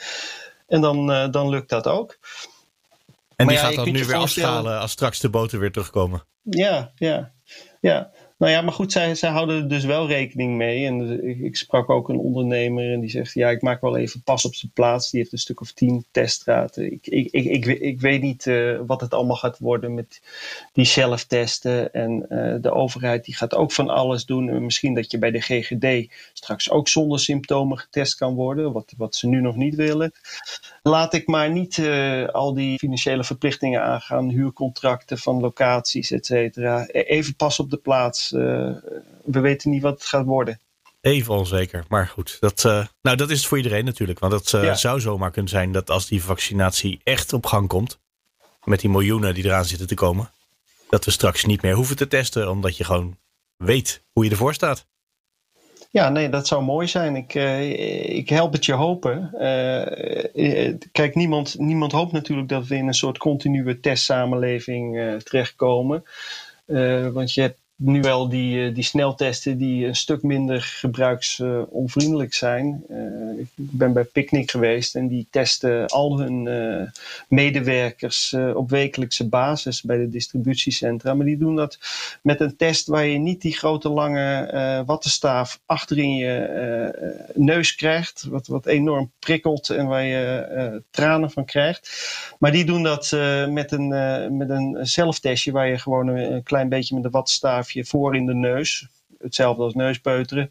En 0.67 0.81
dan, 0.81 1.31
dan 1.31 1.49
lukt 1.49 1.69
dat 1.69 1.87
ook. 1.87 2.19
En 3.37 3.47
maar 3.47 3.55
die 3.55 3.65
ja, 3.65 3.71
gaat 3.71 3.75
dan 3.75 3.93
nu 3.93 4.05
weer 4.05 4.17
afschalen 4.17 4.81
als 4.81 4.91
straks 4.91 5.21
de 5.21 5.31
boten 5.31 5.59
weer 5.59 5.73
terugkomen. 5.73 6.25
Ja, 6.43 6.93
ja, 6.95 7.33
ja. 7.81 8.11
Nou 8.39 8.53
ja, 8.53 8.63
maar 8.63 8.73
goed, 8.73 8.93
zij, 8.93 9.15
zij 9.15 9.31
houden 9.31 9.63
er 9.63 9.69
dus 9.69 9.85
wel 9.85 10.07
rekening 10.07 10.57
mee. 10.57 10.87
En 10.87 11.25
ik, 11.45 11.57
sprak 11.57 11.91
ook 11.91 12.09
een 12.09 12.19
ondernemer 12.19 12.93
en 12.93 13.01
die 13.01 13.11
zegt: 13.11 13.35
Ja, 13.35 13.49
ik 13.49 13.63
maak 13.63 13.81
wel 13.81 13.97
even 13.97 14.23
pas 14.23 14.45
op 14.45 14.55
zijn 14.55 14.73
plaats. 14.75 15.11
Die 15.11 15.21
heeft 15.21 15.33
een 15.33 15.39
stuk 15.39 15.61
of 15.61 15.73
tien 15.73 16.07
teststraten. 16.11 16.93
Ik, 16.93 17.07
ik, 17.07 17.31
ik, 17.31 17.45
ik, 17.45 17.81
ik 17.81 18.01
weet 18.01 18.23
niet 18.23 18.47
uh, 18.47 18.81
wat 18.87 19.01
het 19.01 19.15
allemaal 19.15 19.37
gaat 19.37 19.59
worden 19.59 19.95
met 19.95 20.21
die 20.73 20.85
zelftesten. 20.85 21.93
En 21.93 22.27
uh, 22.29 22.55
de 22.61 22.71
overheid 22.71 23.25
die 23.25 23.37
gaat 23.37 23.55
ook 23.55 23.73
van 23.73 23.89
alles 23.89 24.25
doen. 24.25 24.49
En 24.49 24.65
misschien 24.65 24.95
dat 24.95 25.11
je 25.11 25.19
bij 25.19 25.31
de 25.31 25.41
GGD 25.41 26.13
straks 26.33 26.71
ook 26.71 26.89
zonder 26.89 27.21
symptomen 27.21 27.79
getest 27.79 28.17
kan 28.17 28.35
worden, 28.35 28.73
wat, 28.73 28.95
wat 28.97 29.15
ze 29.15 29.29
nu 29.29 29.41
nog 29.41 29.57
niet 29.57 29.75
willen. 29.75 30.13
Laat 30.83 31.15
ik 31.15 31.27
maar 31.27 31.51
niet 31.51 31.77
uh, 31.77 32.29
al 32.29 32.55
die 32.55 32.79
financiële 32.79 33.25
verplichtingen 33.25 33.83
aangaan, 33.83 34.29
huurcontracten 34.29 35.19
van 35.19 35.41
locaties, 35.41 36.11
et 36.11 36.27
cetera. 36.27 36.87
E-, 36.87 37.01
even 37.01 37.37
pas 37.37 37.61
op 37.61 37.71
de 37.71 37.77
plaats. 37.77 38.28
Eh, 38.33 38.41
we 39.25 39.41
weten 39.41 39.71
niet 39.71 39.83
wat 39.83 39.95
het 39.95 40.05
gaat 40.05 40.25
worden. 40.25 40.61
Even 41.01 41.35
onzeker, 41.35 41.85
maar 41.89 42.07
goed. 42.07 42.37
Dat, 42.41 42.65
uh, 42.67 42.87
nou, 43.03 43.17
dat 43.17 43.31
is 43.31 43.39
het 43.39 43.47
voor 43.47 43.57
iedereen 43.57 43.85
natuurlijk. 43.85 44.19
Want 44.19 44.33
het 44.33 44.53
uh, 44.53 44.75
zou 44.75 45.01
zomaar 45.01 45.31
kunnen 45.31 45.51
zijn 45.51 45.73
dat 45.73 45.91
als 45.91 46.07
die 46.07 46.23
vaccinatie 46.23 47.01
echt 47.05 47.33
op 47.33 47.47
gang 47.47 47.69
komt, 47.69 47.99
met 48.65 48.81
die 48.81 48.91
miljoenen 48.91 49.35
die 49.35 49.45
eraan 49.45 49.65
zitten 49.65 49.87
te 49.87 49.95
komen, 49.95 50.31
dat 50.89 51.05
we 51.05 51.11
straks 51.11 51.45
niet 51.45 51.63
meer 51.63 51.75
hoeven 51.75 51.97
te 51.97 52.09
testen, 52.09 52.51
omdat 52.51 52.77
je 52.77 52.85
gewoon 52.85 53.17
weet 53.57 54.03
hoe 54.13 54.25
je 54.25 54.31
ervoor 54.31 54.55
staat. 54.55 54.87
Ja, 55.91 56.09
nee, 56.09 56.29
dat 56.29 56.47
zou 56.47 56.63
mooi 56.63 56.87
zijn. 56.89 57.17
Ik, 57.17 57.35
uh, 57.35 58.17
ik 58.17 58.29
help 58.29 58.53
het 58.53 58.65
je 58.65 58.73
hopen. 58.73 59.31
Kijk, 60.93 61.15
niemand, 61.15 61.59
niemand 61.59 61.93
hoopt 61.93 62.13
natuurlijk 62.13 62.49
dat 62.49 62.67
we 62.67 62.77
in 62.77 62.87
een 62.87 62.95
soort 62.95 63.19
continue 63.19 63.81
testsamenleving 63.81 65.17
terechtkomen. 65.23 66.05
want 67.13 67.35
je 67.35 67.41
hebt 67.41 67.59
nu 67.79 68.01
wel 68.01 68.29
die, 68.29 68.67
eh, 68.67 68.75
die 68.75 68.85
sneltesten 68.85 69.59
die 69.59 69.87
een 69.87 69.97
stuk 69.97 70.23
minder 70.23 70.63
gebruiksonvriendelijk 70.63 72.35
zijn. 72.35 72.85
Uh, 72.91 73.39
ik 73.39 73.49
ben 73.55 73.93
bij 73.93 74.05
Picnic 74.05 74.51
geweest 74.51 74.95
en 74.95 75.09
die 75.09 75.27
testen 75.31 75.87
al 75.87 76.19
hun 76.19 76.47
uh, 76.47 76.91
medewerkers 77.29 78.37
op 78.55 78.71
wekelijkse 78.71 79.29
basis 79.29 79.83
bij 79.83 79.97
de 79.97 80.09
distributiecentra. 80.09 81.15
Maar 81.15 81.27
die 81.27 81.39
doen 81.39 81.57
dat 81.57 81.79
met 82.23 82.41
een 82.41 82.57
test 82.57 82.87
waar 82.87 83.07
je 83.07 83.19
niet 83.19 83.43
die 83.43 83.57
grote 83.57 83.89
lange 83.89 84.83
wattenstaaf 84.87 85.61
achter 85.67 85.99
in 85.99 86.15
je 86.15 87.27
neus 87.35 87.75
krijgt, 87.75 88.25
wat, 88.31 88.47
wat 88.47 88.67
enorm 88.67 89.11
prikkelt 89.19 89.71
en 89.71 89.87
waar 89.87 90.05
je 90.05 90.83
tranen 90.91 91.31
van 91.31 91.45
krijgt. 91.45 91.91
Maar 92.39 92.53
die 92.53 92.65
doen 92.65 92.83
dat 92.83 93.11
met, 93.49 93.73
een, 93.73 93.89
met 94.37 94.51
een 94.51 94.79
zelftestje 94.81 95.53
waar 95.53 95.69
je 95.69 95.79
gewoon 95.79 96.09
een, 96.09 96.33
een 96.33 96.43
klein 96.43 96.69
beetje 96.69 96.95
met 96.95 97.03
de 97.05 97.11
wattenstaaf 97.11 97.68
je 97.71 97.85
voor 97.85 98.17
in 98.17 98.27
de 98.27 98.35
neus. 98.35 98.89
Hetzelfde 99.19 99.63
als 99.63 99.75
neuspeuteren. 99.75 100.51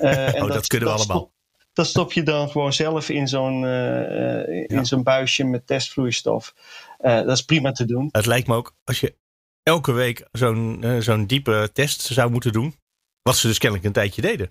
Uh, 0.00 0.34
en 0.34 0.42
oh, 0.42 0.48
dat, 0.48 0.66
kunnen 0.66 0.88
we 0.88 0.94
allemaal. 0.94 1.32
dat 1.72 1.86
stop 1.86 2.12
je 2.12 2.22
dan 2.22 2.50
gewoon 2.50 2.72
zelf 2.72 3.08
in 3.08 3.28
zo'n 3.28 3.62
uh, 3.62 4.48
in 4.66 4.86
zo'n 4.86 5.02
buisje 5.02 5.44
met 5.44 5.66
testvloeistof. 5.66 6.54
Uh, 7.00 7.16
dat 7.16 7.36
is 7.36 7.42
prima 7.42 7.72
te 7.72 7.84
doen. 7.84 8.08
Het 8.12 8.26
lijkt 8.26 8.46
me 8.46 8.54
ook 8.54 8.74
als 8.84 9.00
je 9.00 9.14
elke 9.62 9.92
week 9.92 10.28
zo'n 10.32 10.84
zo'n 10.98 11.26
diepe 11.26 11.70
test 11.72 12.02
zou 12.02 12.30
moeten 12.30 12.52
doen. 12.52 12.74
Wat 13.22 13.36
ze 13.36 13.46
dus 13.46 13.58
kennelijk 13.58 13.86
een 13.86 13.92
tijdje 13.92 14.22
deden. 14.22 14.50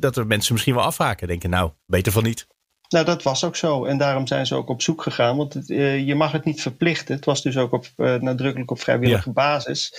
dat 0.00 0.16
er 0.16 0.26
mensen 0.26 0.52
misschien 0.52 0.74
wel 0.74 0.84
afhaken. 0.84 1.28
Denken 1.28 1.50
nou, 1.50 1.70
beter 1.86 2.12
van 2.12 2.22
niet. 2.22 2.46
Nou, 2.88 3.04
dat 3.04 3.22
was 3.22 3.44
ook 3.44 3.56
zo. 3.56 3.84
En 3.84 3.98
daarom 3.98 4.26
zijn 4.26 4.46
ze 4.46 4.54
ook 4.54 4.68
op 4.68 4.82
zoek 4.82 5.02
gegaan. 5.02 5.36
Want 5.36 5.54
het, 5.54 5.68
uh, 5.68 6.06
je 6.06 6.14
mag 6.14 6.32
het 6.32 6.44
niet 6.44 6.62
verplichten. 6.62 7.14
Het 7.14 7.24
was 7.24 7.42
dus 7.42 7.56
ook 7.56 7.72
op, 7.72 7.86
uh, 7.96 8.14
nadrukkelijk 8.14 8.70
op 8.70 8.80
vrijwillige 8.80 9.28
ja. 9.28 9.32
basis. 9.32 9.94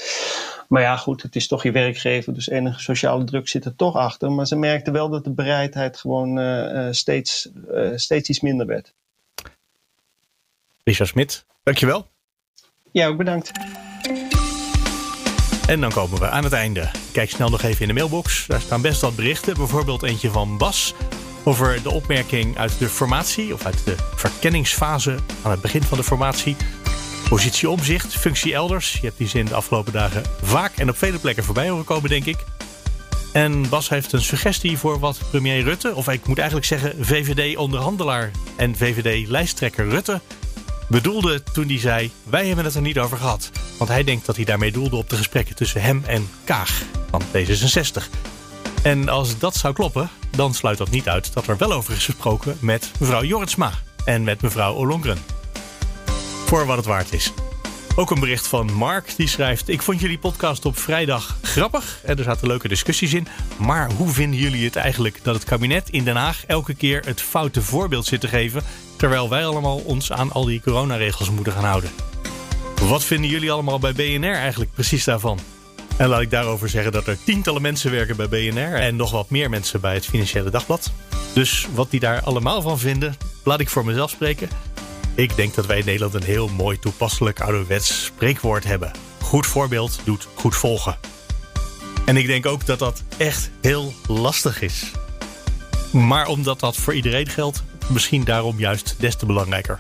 Maar 0.68 0.82
ja, 0.82 0.98
goed, 0.98 1.22
het 1.22 1.36
is 1.36 1.48
toch 1.48 1.64
je 1.64 1.72
werkgever. 1.72 2.34
Dus 2.34 2.50
enige 2.50 2.80
sociale 2.80 3.24
druk 3.24 3.48
zit 3.48 3.66
er 3.66 3.76
toch 3.76 3.96
achter. 3.96 4.32
Maar 4.32 4.48
ze 4.48 4.56
merkten 4.56 4.94
wel 4.94 5.10
dat 5.10 5.24
de 5.24 5.32
bereidheid 5.32 5.98
gewoon 5.98 6.40
uh, 6.40 6.88
steeds, 6.92 7.50
steeds 7.96 8.30
iets 8.30 8.40
minder 8.40 8.66
werd. 8.66 8.94
Richard 10.84 11.10
Smit, 11.10 11.46
dankjewel. 11.64 12.08
Ja, 12.92 13.08
ook 13.08 13.18
bedankt. 13.18 13.52
En 15.68 15.82
dan 15.82 15.92
komen 15.92 16.20
we 16.20 16.30
aan 16.30 16.44
het 16.44 16.54
einde. 16.54 16.92
Kijk 17.12 17.30
snel 17.30 17.50
nog 17.50 17.62
even 17.62 17.82
in 17.82 17.88
de 17.88 17.94
mailbox. 17.94 18.46
Daar 18.48 18.62
staan 18.62 18.82
best 18.82 19.02
wat 19.02 19.16
berichten. 19.16 19.54
Bijvoorbeeld 19.54 20.04
eentje 20.04 20.30
van 20.30 20.58
Bas 20.58 20.94
over 21.44 21.84
de 21.84 21.92
opmerking 21.92 22.58
uit 22.58 22.80
de 22.80 22.90
formatie 22.90 23.54
of 23.54 23.66
uit 23.66 23.86
de 23.86 23.96
verkenningsfase 24.16 25.16
aan 25.42 25.52
het 25.52 25.62
begin 25.62 25.84
van 25.84 25.98
de 25.98 26.04
formatie. 26.04 26.56
Positie 27.30 27.70
omzicht, 27.70 28.14
functie 28.16 28.54
elders. 28.54 28.94
Je 28.94 29.06
hebt 29.06 29.18
die 29.18 29.28
zin 29.28 29.46
de 29.46 29.56
afgelopen 29.56 29.94
dagen 29.94 30.24
vaak 30.42 30.78
en 30.78 30.90
op 30.90 30.98
vele 30.98 31.20
plekken 31.20 31.44
voorbij 31.44 31.70
horen 31.70 31.86
komen, 31.86 32.10
denk 32.10 32.26
ik. 32.26 32.38
En 33.34 33.70
Bas 33.70 33.90
heeft 33.90 34.12
een 34.12 34.22
suggestie 34.22 34.78
voor 34.78 35.00
wat 35.00 35.20
premier 35.30 35.64
Rutte, 35.64 35.96
of 35.96 36.08
ik 36.08 36.28
moet 36.28 36.38
eigenlijk 36.38 36.68
zeggen 36.68 37.06
VVD-onderhandelaar 37.06 38.32
en 38.56 38.76
VVD-lijsttrekker 38.76 39.90
Rutte, 39.90 40.22
bedoelde 40.88 41.44
toen 41.44 41.68
hij 41.68 41.80
zei: 41.80 42.12
Wij 42.24 42.48
hebben 42.48 42.66
het 42.66 42.76
er 42.76 42.82
niet 42.82 43.00
over 43.00 43.18
gehad. 43.18 43.52
Want 43.78 43.90
hij 43.90 44.04
denkt 44.04 44.26
dat 44.26 44.36
hij 44.36 44.46
daarmee 44.46 44.72
doelde 44.72 44.96
op 44.96 45.10
de 45.10 45.16
gesprekken 45.16 45.56
tussen 45.56 45.82
hem 45.82 46.04
en 46.06 46.30
Kaag 46.44 46.82
van 47.10 47.22
D66. 47.22 48.29
En 48.84 49.10
als 49.10 49.38
dat 49.38 49.56
zou 49.56 49.74
kloppen, 49.74 50.10
dan 50.32 50.54
sluit 50.54 50.78
dat 50.78 50.90
niet 50.90 51.10
uit 51.10 51.34
dat 51.34 51.48
er 51.48 51.58
wel 51.58 51.72
over 51.72 51.94
is 51.94 52.06
gesproken 52.06 52.58
met 52.60 52.92
mevrouw 53.00 53.24
Jortsma 53.24 53.72
en 54.06 54.24
met 54.24 54.42
mevrouw 54.42 54.76
Olongren. 54.76 55.18
Voor 56.46 56.66
wat 56.66 56.78
het 56.78 56.86
waard 56.86 57.14
is. 57.14 57.34
Ook 57.96 58.12
een 58.12 58.20
bericht 58.20 58.48
van 58.48 58.74
Mark 58.74 59.14
die 59.16 59.28
schrijft: 59.28 59.70
Ik 59.70 59.82
vond 59.82 60.00
jullie 60.00 60.18
podcast 60.18 60.66
op 60.66 60.78
vrijdag 60.78 61.38
grappig 61.42 62.00
en 62.04 62.18
er 62.18 62.24
zaten 62.24 62.48
leuke 62.48 62.68
discussies 62.68 63.14
in. 63.14 63.28
Maar 63.58 63.92
hoe 63.92 64.10
vinden 64.10 64.40
jullie 64.40 64.66
het 64.66 64.76
eigenlijk 64.76 65.20
dat 65.24 65.36
het 65.36 65.44
kabinet 65.44 65.90
in 65.90 66.04
Den 66.04 66.16
Haag 66.16 66.46
elke 66.46 66.74
keer 66.74 67.02
het 67.06 67.22
foute 67.22 67.62
voorbeeld 67.62 68.06
zit 68.06 68.22
te 68.22 68.28
geven, 68.28 68.64
terwijl 68.96 69.30
wij 69.30 69.46
allemaal 69.46 69.78
ons 69.78 70.12
aan 70.12 70.32
al 70.32 70.46
die 70.46 70.62
coronaregels 70.62 71.30
moeten 71.30 71.54
gaan 71.54 71.64
houden? 71.64 71.90
Wat 72.82 73.04
vinden 73.04 73.30
jullie 73.30 73.52
allemaal 73.52 73.80
bij 73.80 73.94
BNR 73.94 74.34
eigenlijk 74.34 74.74
precies 74.74 75.04
daarvan? 75.04 75.40
En 76.00 76.08
laat 76.08 76.22
ik 76.22 76.30
daarover 76.30 76.70
zeggen 76.70 76.92
dat 76.92 77.08
er 77.08 77.24
tientallen 77.24 77.62
mensen 77.62 77.92
werken 77.92 78.16
bij 78.16 78.30
BNR 78.30 78.74
en 78.74 78.96
nog 78.96 79.12
wat 79.12 79.30
meer 79.30 79.50
mensen 79.50 79.82
bij 79.82 79.94
het 79.94 80.06
Financiële 80.06 80.50
Dagblad. 80.50 80.92
Dus 81.34 81.68
wat 81.74 81.92
die 81.92 82.00
daar 82.00 82.22
allemaal 82.22 82.62
van 82.62 82.80
vinden, 82.80 83.16
laat 83.44 83.60
ik 83.60 83.70
voor 83.70 83.86
mezelf 83.86 84.10
spreken. 84.10 84.50
Ik 85.16 85.36
denk 85.36 85.56
dat 85.56 85.66
wij 85.66 85.78
in 85.78 85.86
Nederland 85.86 86.14
een 86.14 86.24
heel 86.24 86.48
mooi 86.48 86.80
toepasselijk 86.80 87.40
ouderwets 87.40 88.04
spreekwoord 88.04 88.64
hebben. 88.64 88.92
Goed 89.22 89.48
voorbeeld 89.48 90.00
doet 90.04 90.28
goed 90.34 90.56
volgen. 90.56 90.98
En 92.06 92.18
ik 92.18 92.28
denk 92.28 92.46
ook 92.46 92.66
dat 92.66 92.80
dat 92.80 93.04
echt 93.18 93.50
heel 93.62 93.94
lastig 94.08 94.62
is. 94.62 94.92
Maar 95.92 96.28
omdat 96.28 96.60
dat 96.60 96.76
voor 96.76 96.94
iedereen 96.94 97.28
geldt, 97.28 97.64
misschien 97.88 98.24
daarom 98.24 98.60
juist 98.60 98.96
des 99.00 99.16
te 99.16 99.26
belangrijker. 99.26 99.80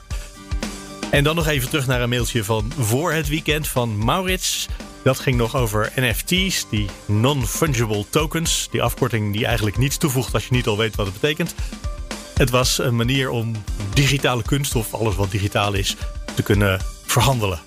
En 1.11 1.23
dan 1.23 1.35
nog 1.35 1.47
even 1.47 1.69
terug 1.69 1.87
naar 1.87 2.01
een 2.01 2.09
mailtje 2.09 2.43
van 2.43 2.71
voor 2.77 3.11
het 3.11 3.27
weekend 3.27 3.67
van 3.67 3.97
Maurits. 3.97 4.67
Dat 5.03 5.19
ging 5.19 5.37
nog 5.37 5.55
over 5.55 5.91
NFT's, 5.95 6.65
die 6.69 6.89
non-fungible 7.05 8.05
tokens. 8.09 8.67
Die 8.71 8.81
afkorting 8.81 9.33
die 9.33 9.45
eigenlijk 9.45 9.77
niets 9.77 9.97
toevoegt 9.97 10.33
als 10.33 10.43
je 10.45 10.53
niet 10.53 10.67
al 10.67 10.77
weet 10.77 10.95
wat 10.95 11.05
het 11.05 11.19
betekent. 11.19 11.55
Het 12.33 12.49
was 12.49 12.77
een 12.77 12.95
manier 12.95 13.29
om 13.29 13.51
digitale 13.93 14.43
kunst 14.43 14.75
of 14.75 14.93
alles 14.93 15.15
wat 15.15 15.31
digitaal 15.31 15.73
is 15.73 15.95
te 16.35 16.43
kunnen 16.43 16.79
verhandelen. 17.05 17.59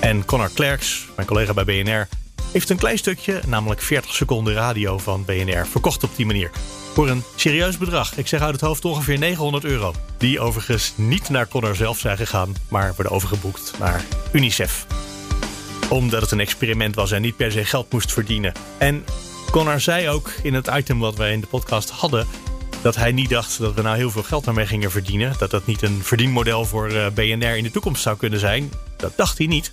En 0.00 0.24
Connor 0.24 0.50
Klerks, 0.54 1.06
mijn 1.16 1.28
collega 1.28 1.54
bij 1.54 1.64
BNR, 1.64 2.08
heeft 2.52 2.70
een 2.70 2.76
klein 2.76 2.98
stukje, 2.98 3.40
namelijk 3.46 3.82
40 3.82 4.14
seconden 4.14 4.54
radio 4.54 4.98
van 4.98 5.24
BNR, 5.24 5.66
verkocht 5.66 6.02
op 6.02 6.16
die 6.16 6.26
manier. 6.26 6.50
Voor 6.94 7.08
een 7.08 7.22
serieus 7.36 7.78
bedrag. 7.78 8.16
Ik 8.16 8.26
zeg 8.26 8.40
uit 8.40 8.52
het 8.52 8.60
hoofd 8.60 8.84
ongeveer 8.84 9.18
900 9.18 9.64
euro. 9.64 9.94
Die 10.18 10.40
overigens 10.40 10.92
niet 10.96 11.28
naar 11.28 11.48
Connor 11.48 11.76
zelf 11.76 11.98
zijn 11.98 12.16
gegaan, 12.16 12.54
maar 12.68 12.92
worden 12.94 13.12
overgeboekt 13.12 13.72
naar 13.78 14.04
UNICEF 14.32 14.86
omdat 15.90 16.20
het 16.22 16.30
een 16.30 16.40
experiment 16.40 16.94
was 16.94 17.10
en 17.10 17.22
niet 17.22 17.36
per 17.36 17.52
se 17.52 17.64
geld 17.64 17.92
moest 17.92 18.12
verdienen. 18.12 18.52
En 18.78 19.04
Connor 19.50 19.80
zei 19.80 20.08
ook 20.08 20.32
in 20.42 20.54
het 20.54 20.70
item 20.74 20.98
wat 20.98 21.16
wij 21.16 21.32
in 21.32 21.40
de 21.40 21.46
podcast 21.46 21.90
hadden. 21.90 22.26
Dat 22.82 22.96
hij 22.96 23.12
niet 23.12 23.28
dacht 23.28 23.58
dat 23.58 23.74
we 23.74 23.82
nou 23.82 23.96
heel 23.96 24.10
veel 24.10 24.22
geld 24.22 24.44
daarmee 24.44 24.66
gingen 24.66 24.90
verdienen. 24.90 25.34
Dat 25.38 25.50
dat 25.50 25.66
niet 25.66 25.82
een 25.82 26.00
verdienmodel 26.02 26.64
voor 26.64 26.88
eh, 26.88 27.06
BNR 27.14 27.56
in 27.56 27.62
de 27.62 27.70
toekomst 27.70 28.02
zou 28.02 28.16
kunnen 28.16 28.38
zijn. 28.38 28.72
Dat 28.96 29.12
dacht 29.16 29.38
hij 29.38 29.46
niet. 29.46 29.72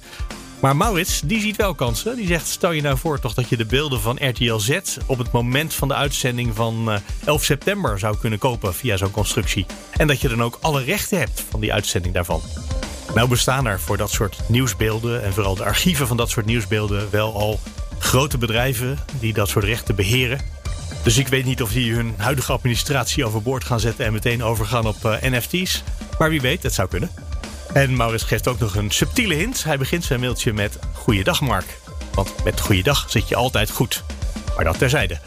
Maar 0.60 0.76
Maurits, 0.76 1.22
die 1.22 1.42
ziet 1.42 1.56
wel 1.56 1.76
kansen. 1.76 2.16
Die 2.16 2.28
zegt, 2.28 2.48
stel 2.48 2.72
je 2.72 2.82
nou 2.82 2.98
voor 2.98 3.20
toch 3.20 3.34
dat 3.34 3.50
je 3.50 3.58
de 3.58 3.66
beelden 3.66 4.02
van 4.02 4.28
RTL 4.28 4.58
Z... 4.58 4.80
op 5.06 5.18
het 5.18 5.32
moment 5.32 5.74
van 5.74 5.88
de 5.88 5.94
uitzending 5.94 6.56
van 6.56 7.02
11 7.26 7.40
eh, 7.40 7.46
september 7.46 8.00
zou 8.00 8.18
kunnen 8.18 8.40
kopen 8.40 8.74
via 8.74 8.98
zo'n 8.98 9.12
constructie. 9.12 9.66
En 9.92 10.08
dat 10.08 10.22
je 10.22 10.28
dan 10.28 10.44
ook 10.44 10.58
alle 10.62 10.84
rechten 10.84 11.20
hebt 11.20 11.44
van 11.50 11.60
die 11.60 11.74
uitzending 11.74 12.14
daarvan. 12.14 12.42
Nou 13.14 13.30
bestaan 13.30 13.66
er 13.66 13.80
voor 13.80 13.98
dat 13.98 14.12
soort 14.12 14.40
nieuwsbeelden 14.48 15.24
en 15.24 15.34
vooral 15.34 15.56
de 15.56 15.64
archieven 15.64 16.08
van 16.08 16.18
dat 16.18 16.30
soort 16.30 16.46
nieuwsbeelden 16.46 17.08
wel 17.12 17.34
al 17.34 17.60
grote 18.00 18.38
bedrijven 18.38 18.98
die 19.20 19.34
dat 19.34 19.50
soort 19.50 19.66
rechten 19.66 19.96
beheren. 19.96 20.40
Dus 21.04 21.18
ik 21.18 21.28
weet 21.28 21.46
niet 21.46 21.62
of 21.62 21.72
die 21.72 21.94
hun 21.94 22.14
huidige 22.18 22.52
administratie 22.52 23.26
overboord 23.26 23.64
gaan 23.64 23.80
zetten 23.80 24.06
en 24.06 24.14
meteen 24.14 24.44
overgaan 24.44 24.88
op 24.88 25.06
uh, 25.06 25.16
NFT's. 25.22 25.84
Maar 26.20 26.30
wie 26.30 26.42
weet, 26.42 26.64
het 26.64 26.74
zou 26.74 26.88
kunnen. 26.88 27.10
En 27.74 27.96
Maurits 27.96 28.24
geeft 28.24 28.48
ook 28.48 28.60
nog 28.60 28.76
een 28.76 28.92
subtiele 28.92 29.34
hint. 29.34 29.64
Hij 29.64 29.78
begint 29.78 30.04
zijn 30.04 30.20
mailtje 30.20 30.54
met 30.54 30.80
Goeiedag 30.94 31.42
Mark. 31.42 31.80
Want 32.14 32.44
met 32.44 32.60
Goeiedag 32.60 33.06
zit 33.10 33.28
je 33.28 33.36
altijd 33.36 33.70
goed. 33.70 34.04
Maar 34.56 34.66
dat 34.66 34.78
terzijde. 34.78 35.20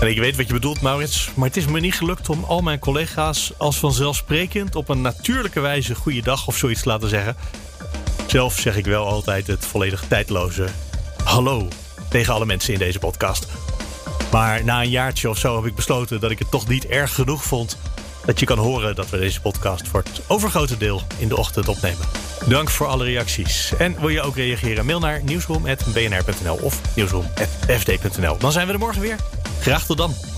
En 0.00 0.08
ik 0.08 0.18
weet 0.18 0.36
wat 0.36 0.46
je 0.46 0.52
bedoelt, 0.52 0.80
Maurits, 0.80 1.30
maar 1.34 1.46
het 1.46 1.56
is 1.56 1.66
me 1.66 1.80
niet 1.80 1.94
gelukt 1.94 2.28
om 2.28 2.44
al 2.44 2.60
mijn 2.60 2.78
collega's 2.78 3.52
als 3.56 3.78
vanzelfsprekend 3.78 4.74
op 4.74 4.88
een 4.88 5.00
natuurlijke 5.00 5.60
wijze 5.60 5.94
goeiedag 5.94 6.46
of 6.46 6.56
zoiets 6.56 6.82
te 6.82 6.88
laten 6.88 7.08
zeggen. 7.08 7.36
Zelf 8.26 8.58
zeg 8.58 8.76
ik 8.76 8.84
wel 8.84 9.06
altijd 9.06 9.46
het 9.46 9.66
volledig 9.66 10.04
tijdloze 10.08 10.66
hallo 11.24 11.68
tegen 12.08 12.34
alle 12.34 12.46
mensen 12.46 12.72
in 12.72 12.78
deze 12.78 12.98
podcast. 12.98 13.46
Maar 14.32 14.64
na 14.64 14.82
een 14.82 14.90
jaartje 14.90 15.28
of 15.28 15.38
zo 15.38 15.56
heb 15.56 15.66
ik 15.66 15.74
besloten 15.74 16.20
dat 16.20 16.30
ik 16.30 16.38
het 16.38 16.50
toch 16.50 16.68
niet 16.68 16.86
erg 16.86 17.14
genoeg 17.14 17.44
vond 17.44 17.78
dat 18.24 18.40
je 18.40 18.46
kan 18.46 18.58
horen 18.58 18.94
dat 18.94 19.10
we 19.10 19.18
deze 19.18 19.40
podcast 19.40 19.88
voor 19.88 20.02
het 20.02 20.20
overgrote 20.26 20.76
deel 20.76 21.02
in 21.18 21.28
de 21.28 21.36
ochtend 21.36 21.68
opnemen. 21.68 22.06
Dank 22.48 22.70
voor 22.70 22.86
alle 22.86 23.04
reacties. 23.04 23.72
En 23.78 24.00
wil 24.00 24.08
je 24.08 24.22
ook 24.22 24.36
reageren? 24.36 24.86
Mail 24.86 24.98
naar 24.98 25.22
nieuwsroom.bnr.nl 25.24 26.58
of 26.62 26.80
nieuwsroom.fd.nl. 26.94 28.38
Dan 28.38 28.52
zijn 28.52 28.66
we 28.66 28.72
er 28.72 28.78
morgen 28.78 29.00
weer. 29.00 29.16
Graag 29.60 29.86
tot 29.86 29.96
dan. 29.96 30.37